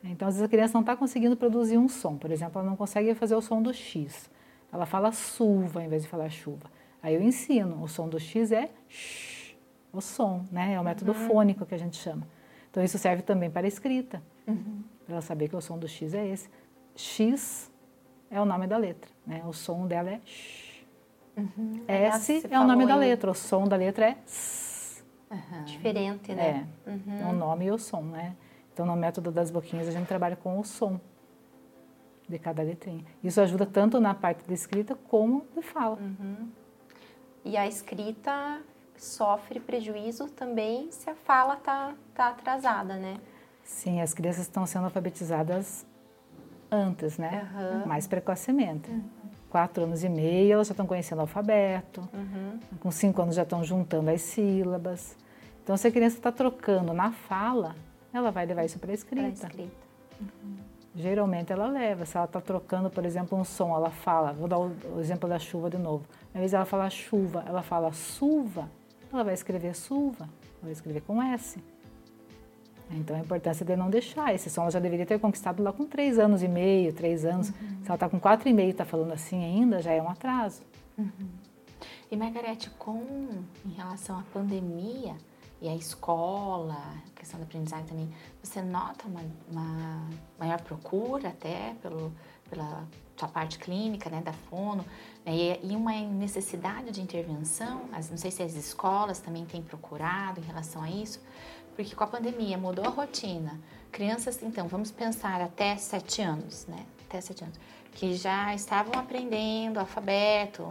[0.01, 2.17] Então, às vezes a criança não está conseguindo produzir um som.
[2.17, 4.29] Por exemplo, ela não consegue fazer o som do X.
[4.71, 6.71] Ela fala suva em vez de falar chuva.
[7.03, 9.57] Aí eu ensino, o som do X é sh,
[9.91, 10.73] o som, né?
[10.73, 12.25] É o método fônico que a gente chama.
[12.69, 14.21] Então isso serve também para a escrita,
[15.05, 16.49] para ela saber que o som do X é esse.
[16.95, 17.70] X
[18.31, 19.43] é o nome da letra, né?
[19.45, 20.71] O som dela é sh.
[21.87, 25.03] Aliás, S é o nome da em- letra, o som da letra é S.
[25.65, 26.67] Diferente, né?
[26.85, 28.35] É, o nome e o som, né?
[28.73, 30.99] Então no método das boquinhas a gente trabalha com o som
[32.27, 33.03] de cada letrinha.
[33.23, 35.97] Isso ajuda tanto na parte da escrita como de fala.
[37.43, 38.61] E a escrita
[38.97, 43.19] sofre prejuízo também se a fala tá, tá atrasada, né?
[43.63, 45.85] Sim, as crianças estão sendo alfabetizadas
[46.71, 47.47] antes, né?
[47.53, 47.85] Aham.
[47.85, 48.89] Mais precocemente.
[49.49, 52.07] Quatro anos e meio, elas já estão conhecendo o alfabeto.
[52.79, 55.17] Com cinco anos já estão juntando as sílabas.
[55.63, 57.75] Então, se a criança está trocando na fala,
[58.13, 59.47] ela vai levar isso para a Pra escrita.
[59.47, 59.91] escrita.
[60.95, 62.05] Geralmente ela leva.
[62.05, 65.39] Se ela está trocando, por exemplo, um som, ela fala, vou dar o, exemplo da
[65.39, 66.05] chuva de novo.
[66.33, 68.69] Ao invés dela falar chuva, ela fala suva,
[69.11, 71.61] ela vai escrever suva, ela vai escrever com S.
[72.97, 74.33] Então a importância de não deixar.
[74.33, 77.47] Esse som ela já deveria ter conquistado lá com três anos e meio, três anos.
[77.47, 77.53] Se
[77.85, 80.61] ela está com quatro e meio e está falando assim ainda, já é um atraso.
[82.11, 83.01] E Margarete, com
[83.65, 85.15] em relação à pandemia
[85.61, 86.75] e à escola,
[87.07, 88.09] a questão da aprendizagem também,
[88.43, 92.11] você nota uma, uma maior procura até pelo,
[92.49, 94.83] pela sua parte clínica, né, da fono,
[95.23, 97.83] né, e, e uma necessidade de intervenção?
[97.93, 101.21] As, não sei se as escolas também têm procurado em relação a isso,
[101.81, 103.59] porque com a pandemia mudou a rotina.
[103.91, 107.59] Crianças, então, vamos pensar até sete anos, né, até sete anos,
[107.93, 110.63] que já estavam aprendendo alfabeto,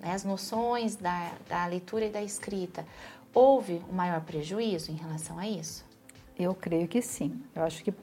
[0.00, 2.84] né, as noções da, da leitura e da escrita.
[3.32, 5.84] Houve um maior prejuízo em relação a isso?
[6.36, 7.40] Eu creio que sim.
[7.54, 7.94] Eu acho que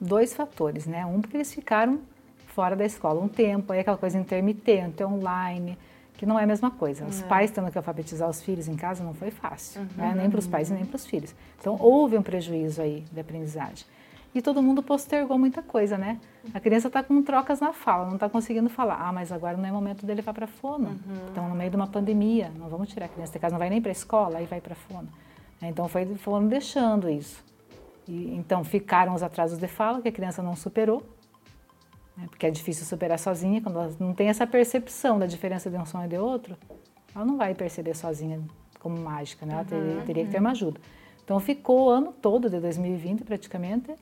[0.00, 1.04] dois fatores, né?
[1.04, 2.00] Um, porque eles ficaram
[2.46, 5.76] fora da escola um tempo, aí aquela coisa intermitente, online,
[6.22, 7.04] que não é a mesma coisa.
[7.04, 10.14] Os pais tendo que alfabetizar os filhos em casa não foi fácil, né?
[10.16, 11.34] nem para os pais e nem para os filhos.
[11.58, 13.84] Então houve um prejuízo aí de aprendizagem.
[14.32, 16.20] E todo mundo postergou muita coisa, né?
[16.54, 19.00] A criança está com trocas na fala, não está conseguindo falar.
[19.00, 20.96] Ah, mas agora não é momento dele levar para fono.
[21.32, 23.68] Então, no meio de uma pandemia, não vamos tirar a criança de casa, não vai
[23.68, 25.08] nem para a escola, aí vai para fono.
[25.60, 27.44] Então, foi, foram deixando isso.
[28.06, 31.02] E, então ficaram os atrasos de fala que a criança não superou,
[32.16, 35.76] né, porque é difícil superar sozinha, quando ela não tem essa percepção da diferença de
[35.76, 36.56] um som e de outro,
[37.14, 38.40] ela não vai perceber sozinha
[38.78, 39.54] como mágica, né?
[39.54, 40.80] ela teria, Uhum, teria que ter uma ajuda.
[41.24, 43.94] Então ficou o ano todo de 2020 praticamente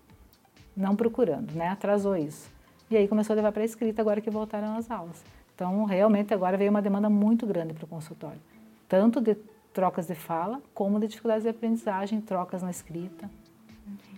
[0.76, 1.68] não procurando, né?
[1.68, 2.50] atrasou isso.
[2.90, 5.22] E aí começou a levar para a escrita agora que voltaram as aulas.
[5.54, 8.40] Então realmente agora veio uma demanda muito grande para o consultório,
[8.88, 9.36] tanto de
[9.72, 13.30] trocas de fala como de dificuldades de aprendizagem, trocas na escrita.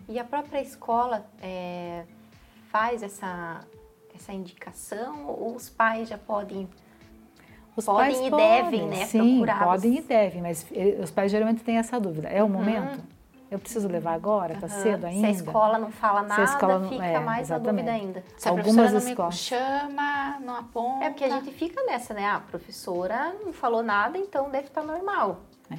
[0.08, 2.04] E a própria escola é,
[2.70, 3.60] faz essa,
[4.14, 6.68] essa indicação ou os pais já podem
[7.74, 11.62] Os Podem pais e devem, né, Sim, podem e devem, mas ele- os pais geralmente
[11.64, 12.28] têm essa dúvida.
[12.28, 13.02] É o momento?
[13.50, 14.52] Eu preciso levar agora?
[14.54, 14.82] Está Aham.
[14.82, 15.20] cedo ainda?
[15.20, 17.84] Se a escola não fala a nada, escola não- fica é, mais na exatamente.
[17.86, 18.24] dúvida ainda.
[18.36, 19.34] Se a Algumas professora não escolas.
[19.34, 21.04] me chama, não aponta.
[21.04, 22.26] É porque a gente fica nessa, né?
[22.26, 25.40] Ah, a professora não falou nada, então deve estar normal.
[25.70, 25.76] É.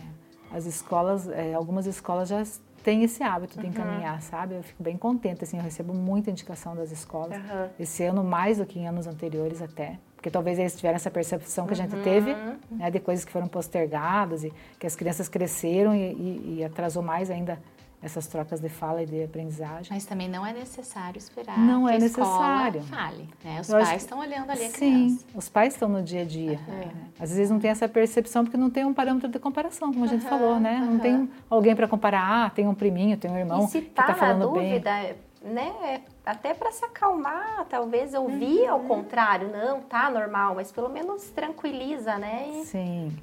[0.55, 2.43] As escolas, é, algumas escolas já
[2.83, 3.63] têm esse hábito Uhum.
[3.63, 4.55] de encaminhar, sabe?
[4.55, 7.37] Eu fico bem contente, assim, eu recebo muita indicação das escolas.
[7.37, 7.69] Aham.
[7.79, 9.97] Esse ano, mais do que em anos anteriores até.
[10.15, 12.57] Porque talvez eles tiveram essa percepção que a gente teve, Uhum.
[12.77, 17.03] né, de coisas que foram postergadas e que as crianças cresceram e, e- e atrasou
[17.03, 17.59] mais ainda
[18.03, 19.87] essas trocas de fala e de aprendizagem.
[19.89, 22.29] Mas também não é necessário esperar Não que é a escola
[22.65, 22.83] necessário.
[22.83, 23.29] fale.
[23.43, 23.61] Né?
[23.61, 25.25] Os Eu pais estão olhando ali a Sim, criança.
[25.33, 26.59] os pais estão no dia a dia.
[26.67, 26.71] É.
[26.71, 26.91] né?
[27.19, 30.07] Às vezes não tem essa percepção porque não tem um parâmetro de comparação, como a
[30.07, 30.79] gente Aham, falou, né?
[30.81, 30.99] Não aham.
[30.99, 32.45] tem alguém para comparar.
[32.45, 34.69] Ah, tem um priminho, tem um irmão e se que tá, está na falando bem.
[34.71, 36.01] dúvida, né?
[36.25, 38.69] Até para se acalmar, talvez ouvir Uhum.
[38.71, 42.49] ao contrário, não, tá normal, mas pelo menos tranquiliza, né?
[42.49, 43.13] E Sim.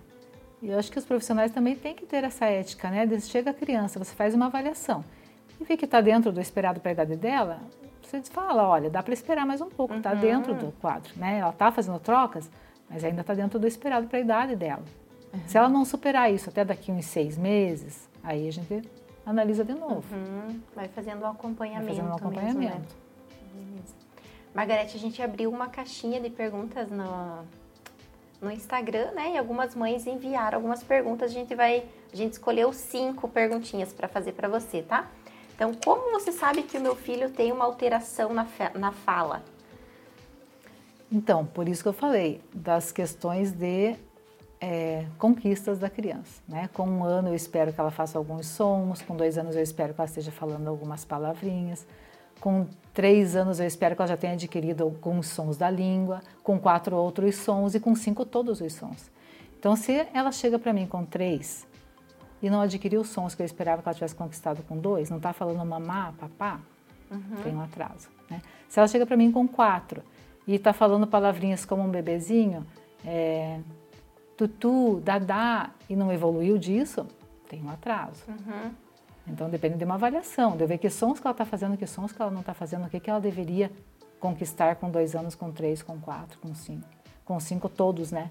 [0.62, 3.06] E eu acho que os profissionais também têm que ter essa ética, né?
[3.20, 5.04] Chega a criança, você faz uma avaliação
[5.58, 7.60] e vê que está dentro do esperado para a idade dela,
[8.02, 10.20] você fala, olha, dá para esperar mais um pouco, está Uhum.
[10.20, 11.38] dentro do quadro, né?
[11.38, 12.50] Ela está fazendo trocas,
[12.88, 14.82] mas ainda está dentro do esperado para a idade dela.
[15.46, 18.82] Se ela não superar isso até daqui uns seis meses, aí a gente
[19.24, 20.02] analisa de novo.
[20.12, 21.86] Uhum, vai fazendo um Vai acompanhamento.
[21.86, 22.36] fazendo um mesmo, né?
[22.46, 22.96] acompanhamento.
[24.52, 27.44] Margarete, a gente abriu uma caixinha de perguntas no,
[28.40, 29.32] no Instagram, né?
[29.34, 31.30] E algumas mães enviaram algumas perguntas.
[31.30, 35.10] A gente vai, a gente escolheu cinco perguntinhas para fazer para você, tá?
[35.54, 39.42] Então, como você sabe que o meu filho tem uma alteração na, na fala?
[41.12, 43.96] Então, por isso que eu falei das questões de
[44.60, 46.42] é, conquistas da criança.
[46.48, 46.68] Né?
[46.72, 49.94] Com um ano eu espero que ela faça alguns sons, com dois anos eu espero
[49.94, 51.86] que ela esteja falando algumas palavrinhas,
[52.40, 56.58] com três anos eu espero que ela já tenha adquirido alguns sons da língua, com
[56.58, 59.10] quatro outros sons e com cinco todos os sons.
[59.58, 61.66] Então, se ela chega para mim com três
[62.42, 65.18] e não adquiriu os sons que eu esperava que ela tivesse conquistado com dois, não
[65.18, 66.60] está falando mamá, papá,
[67.42, 68.08] tem um atraso.
[68.30, 68.40] Né?
[68.68, 70.02] Se ela chega para mim com quatro
[70.46, 72.66] e está falando palavrinhas como um bebezinho,
[73.04, 73.60] é,
[74.36, 77.06] tutu, dadá, e não evoluiu disso,
[77.48, 78.24] tem um atraso.
[79.26, 81.86] Então depende de uma avaliação, de eu ver que sons que ela está fazendo, que
[81.86, 83.70] sons que ela não está fazendo, o que, que ela deveria
[84.18, 86.88] conquistar com dois anos, com três, com quatro, com cinco.
[87.24, 88.30] Com cinco todos, né?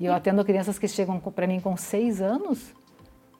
[0.00, 2.72] E eu atendo crianças que chegam para mim com seis anos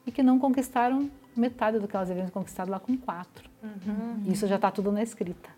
[0.05, 3.49] e que não conquistaram metade do que elas deveriam ter conquistado lá com quatro.
[4.25, 5.49] Isso já está tudo na escrita.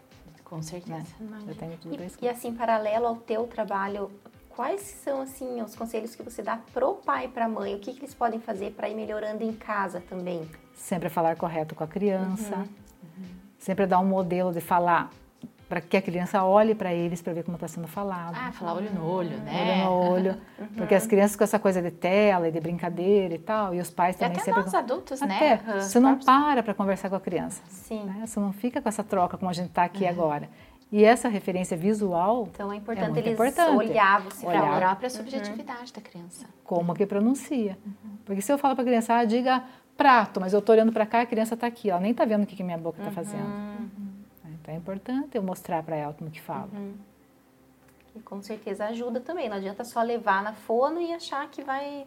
[0.43, 0.93] Com certeza.
[1.19, 1.39] Né?
[1.47, 2.25] Já tem tudo na E, escrita.
[2.25, 4.11] e assim, paralelo ao teu trabalho,
[4.49, 7.75] quais são assim os conselhos que você dá pro pai e pra mãe?
[7.75, 10.49] O que, que eles podem fazer para ir melhorando em casa também?
[10.73, 12.65] Sempre falar correto com a criança.
[13.59, 15.09] Sempre dar um modelo de falar
[15.69, 18.35] para que a criança olhe para eles para ver como está sendo falado.
[18.37, 19.83] Ah, falar olho no olho, Olho né?
[19.85, 20.37] no olho.
[20.75, 23.89] Porque as crianças com essa coisa de tela e de brincadeira e tal, e os
[23.89, 24.63] pais E também até sempre.
[24.63, 25.79] nós adultos, Até, né?
[25.79, 27.61] Você não para para conversar com a criança.
[27.69, 28.03] Sim.
[28.03, 28.23] né?
[28.25, 30.49] Você não fica com essa troca como a gente está aqui agora.
[30.91, 33.77] E essa referência visual, Então é importante muito eles importante.
[33.77, 36.45] olhar você Para a própria subjetividade da criança.
[36.65, 37.77] como que pronuncia.
[38.25, 39.63] Porque se eu falo para a criança, ah, diga
[40.01, 42.43] prato, mas eu estou olhando para cá, a criança está aqui, ela nem está vendo
[42.43, 43.45] o que, que minha boca está fazendo.
[44.45, 46.69] Então é importante eu mostrar para ela como que fala.
[48.15, 49.47] E com certeza ajuda também.
[49.47, 52.05] Não adianta só levar na fono e achar que vai.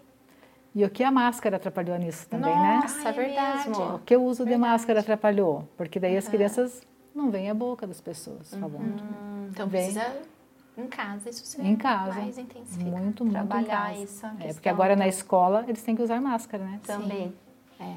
[0.74, 3.68] E o que a máscara atrapalhou nisso também, Nossa, Ah, é é verdade.
[3.70, 3.76] né?
[3.94, 4.70] O que o uso de Verdade.
[4.72, 5.68] máscara atrapalhou?
[5.76, 6.82] Porque daí as crianças
[7.14, 9.02] não veem a boca das pessoas falando.
[9.50, 9.84] Então Bem.
[9.92, 10.16] precisa
[10.76, 12.20] em casa isso se Em casa.
[12.20, 12.84] mais intensifica.
[12.90, 14.02] Muito, muito em Trabalhar casa.
[14.02, 16.80] isso, É, porque agora na escola eles têm que usar máscara, né?
[16.84, 17.32] Também.
[17.80, 17.96] É.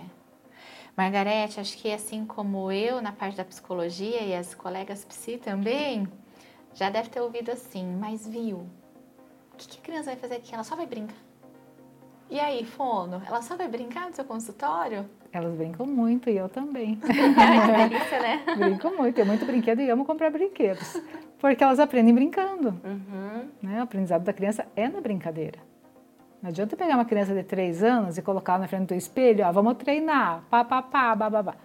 [0.95, 6.07] Margarete, acho que assim como eu na parte da psicologia e as colegas psi também,
[6.73, 8.67] já deve ter ouvido assim, mas viu?
[9.53, 10.53] O que, que a criança vai fazer aqui?
[10.53, 11.15] Ela só vai brincar.
[12.29, 15.09] E aí, Fono, ela só vai brincar no seu consultório?
[15.31, 16.95] Elas brincam muito e eu também.
[16.99, 18.43] que delícia, né?
[18.57, 21.01] Brinco muito, tem muito brinquedo e amo comprar brinquedos.
[21.39, 22.69] Porque elas aprendem brincando.
[22.83, 23.49] Uhum.
[23.61, 23.79] Né?
[23.79, 25.59] O aprendizado da criança é na brincadeira.
[26.41, 29.51] Não adianta pegar uma criança de 3 anos e colocar na frente do espelho, ó,
[29.51, 31.55] vamos treinar, pá, pá, pá, babá.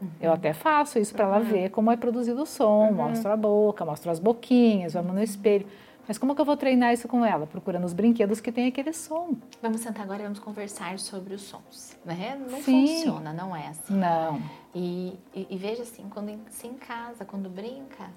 [0.00, 0.08] Uhum.
[0.20, 1.44] Eu até faço isso para ela uhum.
[1.44, 2.92] ver como é produzido o som, uhum.
[2.92, 5.66] mostro a boca, mostro as boquinhas, vamos no espelho.
[6.06, 7.46] Mas como que eu vou treinar isso com ela?
[7.46, 9.36] Procurando os brinquedos que tem aquele som.
[9.62, 11.96] Vamos sentar agora e vamos conversar sobre os sons.
[12.04, 12.36] Né?
[12.50, 12.86] Não Sim.
[12.88, 13.94] funciona, não é assim.
[13.94, 14.42] Não.
[14.74, 18.10] E, e, e veja assim, quando se em casa, quando brinca,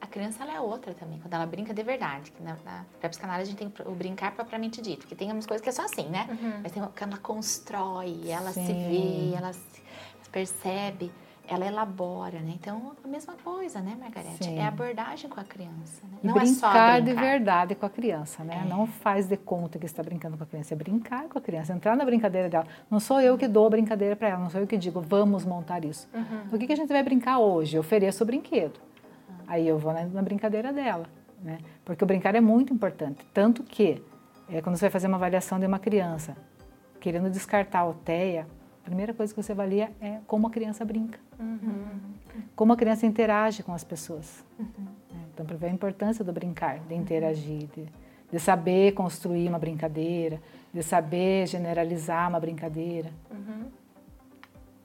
[0.00, 2.30] a criança ela é outra também, quando ela brinca de verdade.
[2.30, 5.46] Que na, na, pra psicanálise a gente tem o brincar propriamente dito, que tem umas
[5.46, 6.26] coisas que é só assim, né?
[6.28, 6.60] Uhum.
[6.62, 8.66] Mas tem quando ela constrói, ela Sim.
[8.66, 11.12] se vê, ela se percebe
[11.48, 12.52] ela elabora, né?
[12.54, 14.44] Então, a mesma coisa, né, Margarete?
[14.44, 14.58] Sim.
[14.58, 16.02] É a abordagem com a criança.
[16.04, 16.18] Né?
[16.22, 18.62] Não brincar é só brincar de verdade com a criança, né?
[18.64, 18.68] É.
[18.68, 21.72] Não faz de conta que está brincando com a criança, é brincar com a criança,
[21.72, 22.66] entrar na brincadeira dela.
[22.90, 25.44] Não sou eu que dou a brincadeira para ela, não sou eu que digo, vamos
[25.44, 26.08] montar isso.
[26.12, 26.48] Uhum.
[26.52, 27.76] O que, que a gente vai brincar hoje?
[27.76, 28.80] Eu ofereço o brinquedo.
[29.46, 29.52] Uhum.
[29.52, 31.06] Aí eu vou na, brincadeira dela,
[31.42, 31.58] né?
[31.84, 33.24] Porque o brincar é muito importante.
[33.32, 34.02] Tanto que,
[34.48, 36.36] é, quando você vai fazer uma avaliação de uma criança,
[37.00, 38.46] querendo descartar a TEA,
[38.82, 41.18] a primeira coisa que você avalia é como a criança brinca.
[41.40, 41.84] Uhum.
[42.54, 44.44] Como a criança interage com as pessoas.
[44.58, 44.86] Uhum.
[45.32, 47.86] Então, para ver a importância do brincar, de interagir, de,
[48.30, 50.40] de, saber construir uma brincadeira,
[50.72, 53.10] de saber generalizar uma brincadeira.
[53.30, 53.64] Uhum.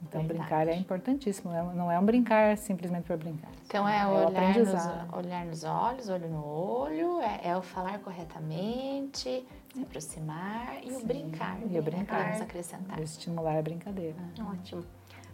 [0.04, 0.40] Então, Verdade.
[0.40, 1.54] brincar é importantíssimo.
[1.54, 3.52] É não é um brincar simplesmente por brincar.
[3.66, 8.00] Então, é, é olhar, nos, olhar nos olhos, olho no olho, é, é o falar
[8.00, 11.58] corretamente, se aproximar e Sim, o brincar.
[11.62, 11.82] E o né?
[11.82, 12.18] brincar.
[12.18, 13.00] Podemos acrescentar.
[13.00, 14.18] estimular a brincadeira.
[14.40, 14.84] Ah, ótimo.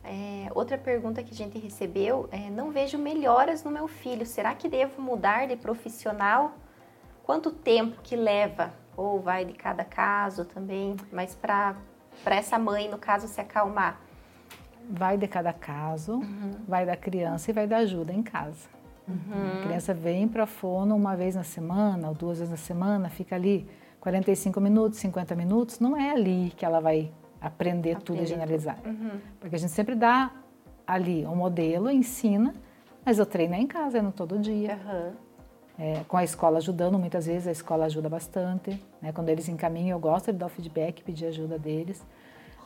[0.04, 4.26] É, outra pergunta que a gente recebeu é: não vejo melhoras no meu filho.
[4.26, 6.54] Será que devo mudar de profissional?
[7.24, 8.74] Quanto tempo que leva?
[8.96, 10.96] Ou vai de cada caso também?
[11.12, 11.76] Mas para
[12.26, 14.02] essa mãe, no caso, se acalmar?
[14.90, 16.52] Vai de cada caso, uhum.
[16.68, 18.70] vai da criança e vai da ajuda em casa.
[19.08, 19.60] Uhum.
[19.60, 23.10] A criança vem para a fono uma vez na semana ou duas vezes na semana,
[23.10, 23.68] fica ali
[24.00, 28.78] 45 minutos, 50 minutos, não é ali que ela vai aprender, aprender tudo e generalizar.
[28.86, 29.20] Uhum.
[29.40, 30.32] Porque a gente sempre dá
[30.86, 32.54] ali um modelo, ensina,
[33.06, 34.80] mas eu treino em casa, é no todo dia.
[35.80, 38.82] É, com a escola ajudando, muitas vezes a escola ajuda bastante.
[39.02, 39.12] Né?
[39.12, 42.04] Quando eles encaminham, eu gosto de dar o feedback, pedir ajuda deles.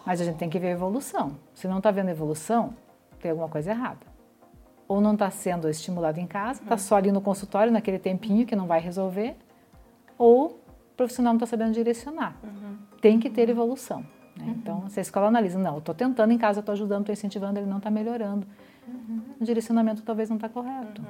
[0.06, 1.38] Mas a gente tem que ver a evolução.
[1.54, 2.74] Se não está vendo evolução,
[3.20, 4.00] tem alguma coisa errada.
[4.88, 6.80] Ou não está sendo estimulado em casa, está uhum.
[6.80, 9.38] só ali no consultório, naquele tempinho que não vai resolver,
[10.18, 10.60] ou
[10.98, 12.36] profissional não está sabendo direcionar.
[12.44, 12.78] Uhum.
[13.00, 14.06] Tem que ter evolução.
[14.36, 14.46] Né?
[14.46, 14.52] Uhum.
[14.52, 17.60] Então, se a escola analisa, não, eu estou tentando em casa, estou ajudando, estou incentivando,
[17.60, 18.46] ele não está melhorando.
[18.88, 19.22] Uhum.
[19.40, 21.02] O direcionamento talvez não está correto.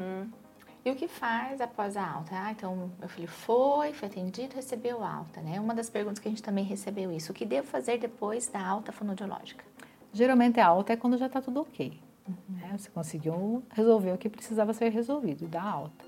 [0.83, 2.31] E o que faz após a alta?
[2.33, 5.59] Ah, então, meu filho foi, foi atendido, recebeu alta, né?
[5.59, 7.31] Uma das perguntas que a gente também recebeu isso.
[7.31, 9.63] O que devo fazer depois da alta fonoaudiológica?
[10.11, 11.99] Geralmente a alta é quando já está tudo ok.
[12.27, 12.35] Uhum.
[12.55, 12.75] Né?
[12.77, 16.03] Você conseguiu resolver o que precisava ser resolvido, da alta.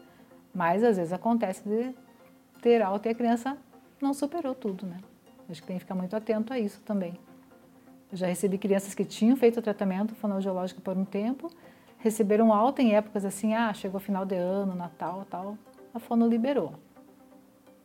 [0.53, 1.93] Mas às vezes acontece de
[2.61, 3.57] ter alta e a criança
[4.01, 4.99] não superou tudo, né?
[5.49, 7.19] Acho que tem que ficar muito atento a isso também.
[8.11, 11.51] Eu já recebi crianças que tinham feito o tratamento fonoaudiológico por um tempo,
[12.03, 15.57] receberam alta em épocas assim, ah, chegou final de ano, Natal, tal,
[15.93, 16.73] a fono liberou.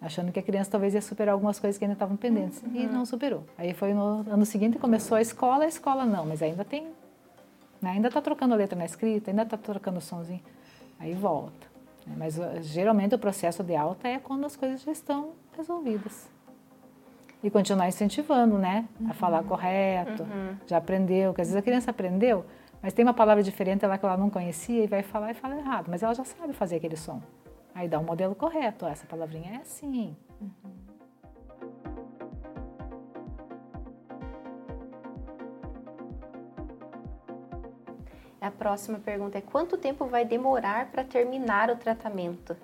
[0.01, 2.61] Achando que a criança talvez ia superar algumas coisas que ainda estavam pendentes.
[2.63, 2.75] Uhum.
[2.75, 3.45] E não superou.
[3.57, 6.89] Aí foi no ano seguinte, começou a escola, a escola não, mas ainda tem.
[7.81, 7.91] Né?
[7.91, 10.43] Ainda está trocando a letra na escrita, ainda está trocando o somzinho.
[10.99, 11.69] Aí volta.
[12.17, 16.29] Mas uh, geralmente o processo de alta é quando as coisas já estão resolvidas.
[17.43, 18.89] E continuar incentivando, né?
[19.09, 19.49] A falar uhum.
[19.49, 20.57] correto, uhum.
[20.67, 22.45] já aprendeu, porque às vezes a criança aprendeu,
[22.83, 25.57] mas tem uma palavra diferente lá que ela não conhecia e vai falar e fala
[25.57, 27.21] errado, mas ela já sabe fazer aquele som.
[27.75, 30.17] Aí dá um modelo correto, essa palavrinha é assim.
[30.41, 30.89] Uhum.
[38.41, 42.57] A próxima pergunta é: quanto tempo vai demorar para terminar o tratamento?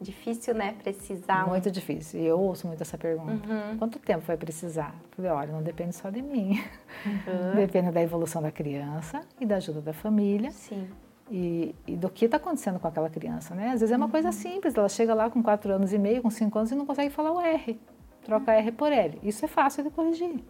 [0.00, 0.74] Difícil, né?
[0.82, 1.46] Precisar.
[1.46, 1.72] Muito um...
[1.72, 2.20] difícil.
[2.20, 3.46] E eu ouço muito essa pergunta.
[3.46, 3.76] Uhum.
[3.76, 4.94] Quanto tempo vai precisar?
[5.10, 6.62] falei, olha, não depende só de mim.
[7.04, 7.56] Uhum.
[7.56, 10.50] depende da evolução da criança e da ajuda da família.
[10.52, 10.88] Sim.
[11.30, 13.66] E, e do que está acontecendo com aquela criança, né?
[13.68, 14.10] Às vezes é uma uhum.
[14.10, 14.74] coisa simples.
[14.74, 17.32] Ela chega lá com 4 anos e meio, com 5 anos e não consegue falar
[17.32, 17.78] o R.
[18.24, 19.18] Troca R por L.
[19.22, 20.42] Isso é fácil de corrigir.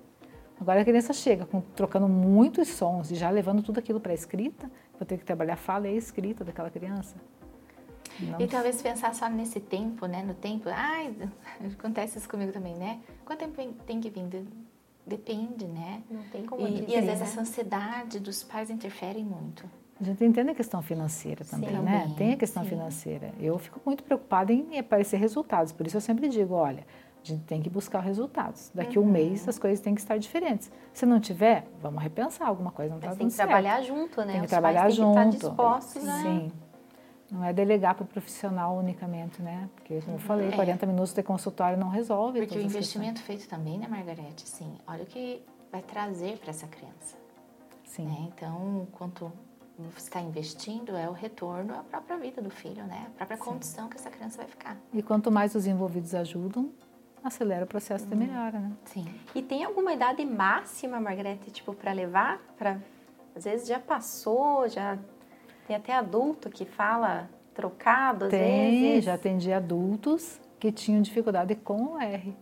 [0.61, 4.15] Agora a criança chega com, trocando muitos sons e já levando tudo aquilo para a
[4.15, 7.17] escrita, vou ter que trabalhar a fala e a escrita daquela criança.
[8.23, 10.23] Não e talvez pensar só nesse tempo, né?
[10.23, 10.69] No tempo.
[10.69, 11.15] Ai,
[11.79, 13.01] acontece isso comigo também, né?
[13.25, 14.47] Quanto tempo tem que vir?
[15.07, 16.03] Depende, né?
[16.11, 17.27] Não tem como E, dizer, e às vezes né?
[17.27, 19.65] essa ansiedade dos pais interfere muito.
[20.01, 22.15] A gente entende a questão financeira também, sim, né?
[22.17, 22.71] Tem a questão sim.
[22.71, 23.35] financeira.
[23.39, 26.87] Eu fico muito preocupada em aparecer resultados, por isso eu sempre digo, olha,
[27.23, 28.71] a gente tem que buscar resultados.
[28.75, 29.05] Daqui uhum.
[29.05, 30.71] um mês as coisas têm que estar diferentes.
[30.93, 33.37] Se não tiver, vamos repensar, alguma coisa não está dando certo.
[33.37, 34.33] Tem que trabalhar junto, né?
[34.33, 35.15] Tem que Os trabalhar junto.
[35.15, 36.23] Tem que estar dispostos, né?
[36.23, 36.53] Sim.
[37.31, 39.69] Não é delegar para o profissional unicamente, né?
[39.77, 40.53] Porque, como eu falei, é.
[40.53, 42.41] 40 minutos de consultório não resolve.
[42.41, 44.49] Porque o investimento feito também, né, Margarete?
[44.49, 47.17] Sim, olha o que vai trazer para essa criança.
[47.85, 48.07] Sim.
[48.07, 48.31] Né?
[48.35, 49.33] Então, quanto
[49.79, 53.07] você está investindo é o retorno à própria vida do filho, né?
[53.07, 53.45] A própria Sim.
[53.45, 54.77] condição que essa criança vai ficar.
[54.93, 56.71] E quanto mais os envolvidos ajudam,
[57.23, 58.11] acelera o processo Uhum.
[58.11, 58.73] de melhora, né?
[58.87, 59.07] Sim.
[59.35, 62.39] E tem alguma idade máxima, Margarete, tipo, para levar?
[62.59, 62.79] Pra...
[63.37, 64.99] Às vezes já passou, já
[65.71, 69.05] tem até adulto que fala trocado, às Tem, vezes.
[69.05, 72.35] já atendi adultos que tinham dificuldade com o R.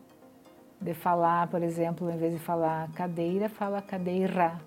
[0.80, 4.58] De falar, por exemplo, em vez de falar cadeira, fala cadeira.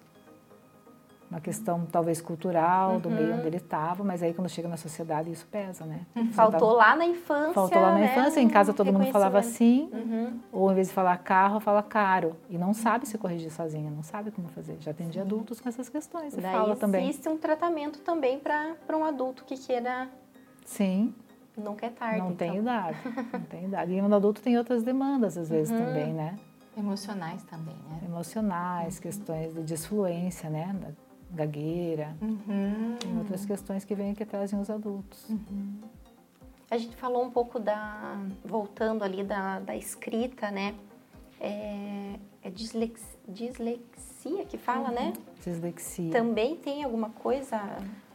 [1.32, 5.32] Uma questão talvez cultural, do meio onde ele estava, mas aí quando chega na sociedade
[5.32, 6.02] isso pesa, né?
[6.34, 7.54] Faltou lá na infância.
[7.54, 10.40] Faltou lá na né, infância, em casa todo mundo falava assim, Uhum.
[10.52, 12.36] ou em vez de falar carro, fala caro.
[12.50, 14.76] E não sabe se corrigir sozinha, não sabe como fazer.
[14.82, 16.34] Já atendi adultos com essas questões.
[16.34, 17.08] E Daí fala também.
[17.08, 20.10] existe um tratamento também para um adulto que queira.
[20.66, 21.16] Sim,
[21.56, 22.20] Nunca é tarde.
[22.20, 22.62] não tem então.
[22.62, 22.98] idade.
[23.32, 23.94] Não tem idade.
[23.94, 25.86] E um adulto tem outras demandas, às vezes, Uhum.
[25.86, 26.38] também, né?
[26.78, 28.00] Emocionais também, né?
[28.06, 30.76] Emocionais, questões de disfluência, né?
[31.32, 32.16] Gagueira.
[32.22, 32.98] Uhum.
[33.20, 35.28] Outras questões que vêm que trazem os adultos.
[36.70, 38.18] A gente falou um pouco da.
[38.44, 40.74] Voltando ali da, da escrita, né?
[41.40, 45.14] É, é dislex, dislexia que fala, né?
[45.44, 46.12] Dislexia.
[46.12, 47.60] Também tem alguma coisa.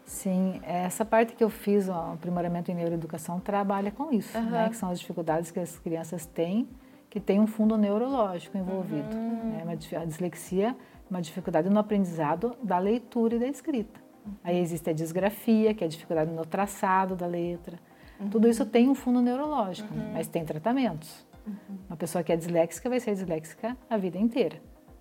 [0.05, 4.61] Sim, essa parte que eu fiz, o aprimoramento em neuroeducação, trabalha com isso, né?
[4.61, 4.69] Aham.
[4.71, 6.69] Que são as dificuldades que as crianças têm,
[7.11, 9.17] que tem um fundo neurológico envolvido.
[9.17, 9.65] Uhum.
[9.65, 9.79] né?
[10.01, 10.75] A dislexia é
[11.11, 14.01] uma dificuldade no aprendizado da leitura e da escrita.
[14.25, 14.33] Uhum.
[14.43, 17.79] Aí existe a disgrafia, que é a dificuldade no traçado da letra.
[18.19, 18.31] Uhum.
[18.31, 21.27] Tudo isso tem um fundo neurológico, mas tem tratamentos.
[21.47, 21.79] Uhum.
[21.89, 24.61] Uma pessoa que é disléxica vai ser disléxica a vida inteira.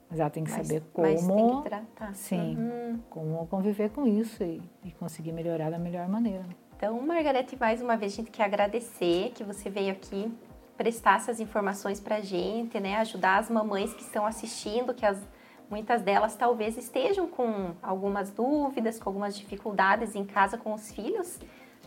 [0.10, 2.14] Mas ela tem que Mas, saber mas tem como, que tratar.
[2.14, 2.56] Sim.
[2.58, 3.00] Uhum.
[3.10, 6.46] como conviver com isso e, e conseguir melhorar da melhor maneira.
[6.78, 10.32] Então, Margarete, mais uma vez a gente quer agradecer que você veio aqui
[10.78, 12.98] prestar essas informações para a gente, né?
[12.98, 15.18] Ajudar as mamães que estão assistindo, que as,
[15.70, 21.40] muitas delas talvez estejam com algumas dúvidas, com algumas dificuldades em casa com os filhos.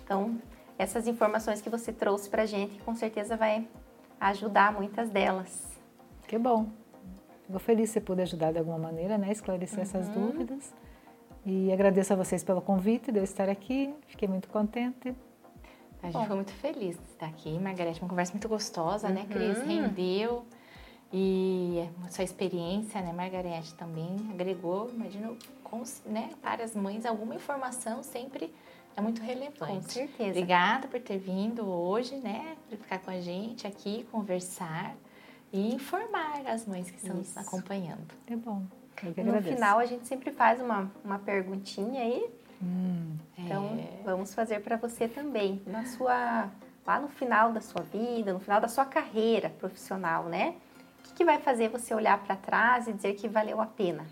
[0.05, 0.39] Então,
[0.79, 3.67] essas informações que você trouxe para a gente, com certeza vai
[4.21, 5.77] ajudar muitas delas.
[6.27, 6.69] Que bom.
[7.47, 9.33] Fico feliz se puder ajudar de alguma maneira, né?
[9.33, 10.75] Esclarecer essas dúvidas.
[11.47, 13.95] E agradeço a vocês pelo convite de eu estar aqui.
[14.07, 15.15] Fiquei muito contente.
[16.03, 16.27] A gente Bom.
[16.27, 18.01] foi muito feliz de estar aqui, Margarete.
[18.03, 19.59] Uma conversa muito gostosa, né, Cris?
[19.59, 19.67] Uhum.
[19.67, 20.45] Rendeu.
[21.13, 27.35] E a sua experiência, né, Margarete, também agregou, imagino, com, né, para as mães, alguma
[27.35, 28.53] informação sempre
[28.95, 29.73] é muito relevante.
[29.75, 30.31] Com certeza.
[30.31, 34.95] Obrigada por ter vindo hoje, né, por ficar com a gente aqui, conversar
[35.51, 37.35] e informar as mães que estão nos Isso.
[37.35, 38.07] Que acompanhando.
[38.27, 38.63] É bom.
[39.25, 42.29] No final, a gente sempre faz uma, uma perguntinha aí
[42.63, 46.51] Hum, Então, É, vamos fazer para você também, na sua,
[46.87, 50.57] lá no final da sua vida, no final da sua carreira profissional, né?
[51.19, 54.07] O que, vai fazer você olhar para trás e dizer que valeu a pena?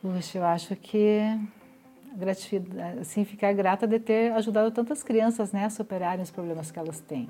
[0.00, 1.38] puxa, eu acho que
[2.16, 6.78] gratificar, assim, ficar grata de ter ajudado tantas crianças, né, a superarem os problemas que
[6.78, 7.28] elas têm.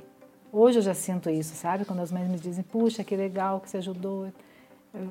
[0.52, 1.84] Hoje eu já sinto isso, sabe?
[1.84, 4.32] Quando as mães me dizem, puxa, que legal que você ajudou,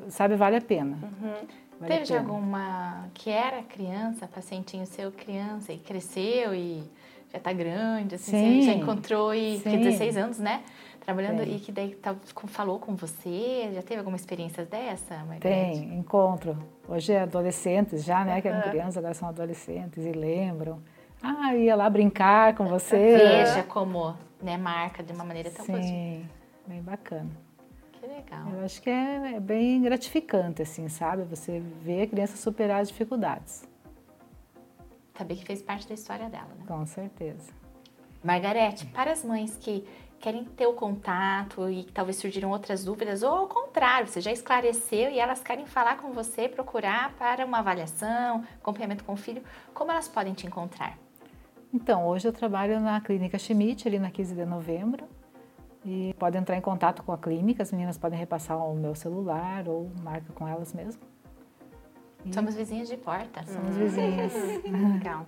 [0.08, 0.38] sabe?
[0.38, 0.98] Vale a pena.
[1.78, 2.20] Vale a Teve pena.
[2.22, 6.90] alguma que era criança, pacientinho seu criança e cresceu e
[7.34, 8.62] já tá grande, assim, Sim.
[8.62, 9.78] já encontrou e Sim.
[9.78, 10.64] 16 anos, né?
[11.08, 11.56] Trabalhando Tem.
[11.56, 15.80] e que daí tá- falou com você, já teve alguma experiência dessa, Margarete?
[15.80, 16.58] Tem, encontro.
[16.86, 18.42] Hoje é adolescentes já, né?
[18.42, 20.82] Que eram crianças, agora são adolescentes e lembram.
[21.24, 22.98] Ah, ia lá brincar com você.
[23.16, 25.88] Veja como, né, marca de uma maneira tão positiva.
[25.88, 26.26] Sim,
[26.68, 27.32] bem bacana.
[27.94, 28.50] Que legal.
[28.52, 31.24] Eu acho que é, é bem gratificante, assim, sabe?
[31.24, 33.66] Você ver a criança superar as dificuldades.
[35.18, 36.66] Saber que fez parte da história dela, né?
[36.68, 37.50] Com certeza.
[38.22, 39.88] Margarete, para as mães que
[40.20, 45.10] querem ter o contato e talvez surgiram outras dúvidas, ou ao contrário, você já esclareceu
[45.12, 49.42] e elas querem falar com você, procurar para uma avaliação, acompanhamento com o filho,
[49.74, 50.98] como elas podem te encontrar?
[51.74, 55.06] Então, hoje eu trabalho na Clínica Schmidt, ali na 15 de novembro.
[55.86, 59.68] E pode entrar em contato com a clínica, as meninas podem repassar o meu celular
[59.70, 61.02] ou marca com elas mesmo.
[62.26, 63.44] E Somos vizinhos de porta.
[63.46, 64.34] somos vizinhas.
[64.66, 65.26] Legal.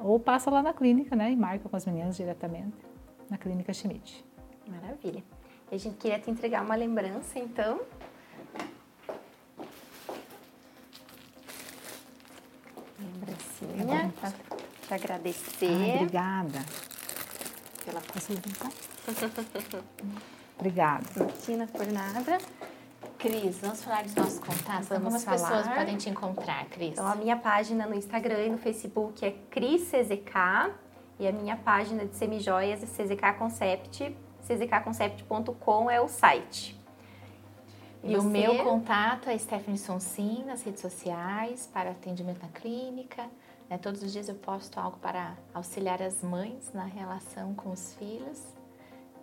[0.00, 1.30] Ou passa lá na clínica, né?
[1.30, 2.76] E marca com as meninas diretamente
[3.28, 4.24] na Clínica Schmidt.
[4.66, 5.22] Maravilha.
[5.70, 7.80] E a gente queria te entregar uma lembrança, então.
[12.98, 16.64] Lembrancinha, para te agradecer Ai, obrigada.
[17.84, 18.72] pela levantar?
[20.58, 21.26] Obrigada.
[21.42, 22.38] Tina por nada.
[23.20, 24.88] Cris, vamos falar dos nossos contatos?
[24.88, 25.76] Vamos como as pessoas falar.
[25.76, 26.92] podem te encontrar, Cris?
[26.92, 30.74] Então, a minha página no Instagram e no Facebook é Cris CZK
[31.18, 34.16] e a minha página de semijoias é CZK Concept.
[34.42, 36.80] czconcept.com é o site.
[38.02, 43.28] E, o meu contato é Stephanie Sonsim nas redes sociais para atendimento na clínica.
[43.68, 43.76] Né?
[43.76, 48.42] Todos os dias eu posto algo para auxiliar as mães na relação com os filhos.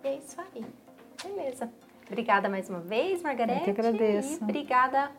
[0.04, 0.64] E é isso aí.
[1.20, 1.68] Beleza.
[2.08, 3.60] Obrigada mais uma vez, Margarete.
[3.60, 4.40] Eu que agradeço.
[4.40, 5.10] E obrigada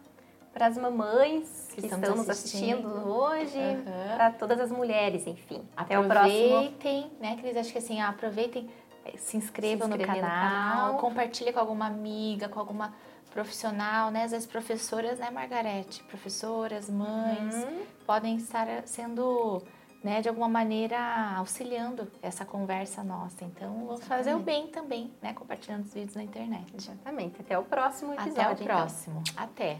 [0.51, 4.15] para as mamães que, que estão nos assistindo, assistindo hoje, uhum.
[4.15, 5.63] para todas as mulheres, enfim.
[5.77, 6.57] Até o próximo.
[6.57, 7.55] Aproveitem, né, Cris?
[7.55, 8.69] Acho que assim, aproveitem,
[9.05, 12.93] eh, se inscrevam se no, canal, no canal, compartilhe com alguma amiga, com alguma
[13.31, 14.23] profissional, né?
[14.23, 16.03] Às vezes professoras, né, Margarete?
[16.03, 17.83] Professoras, mães, uhum.
[18.05, 19.61] podem estar sendo,
[20.03, 20.97] né, de alguma maneira
[21.37, 23.43] auxiliando essa conversa nossa.
[23.43, 26.73] Então, vamos fazer o bem também, né, compartilhando os vídeos na internet.
[26.75, 27.41] Exatamente.
[27.41, 28.41] Até o próximo episódio.
[28.41, 28.65] Até o então.
[28.65, 29.23] próximo.
[29.27, 29.43] Então.
[29.43, 29.77] Até.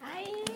[0.00, 0.55] Aí.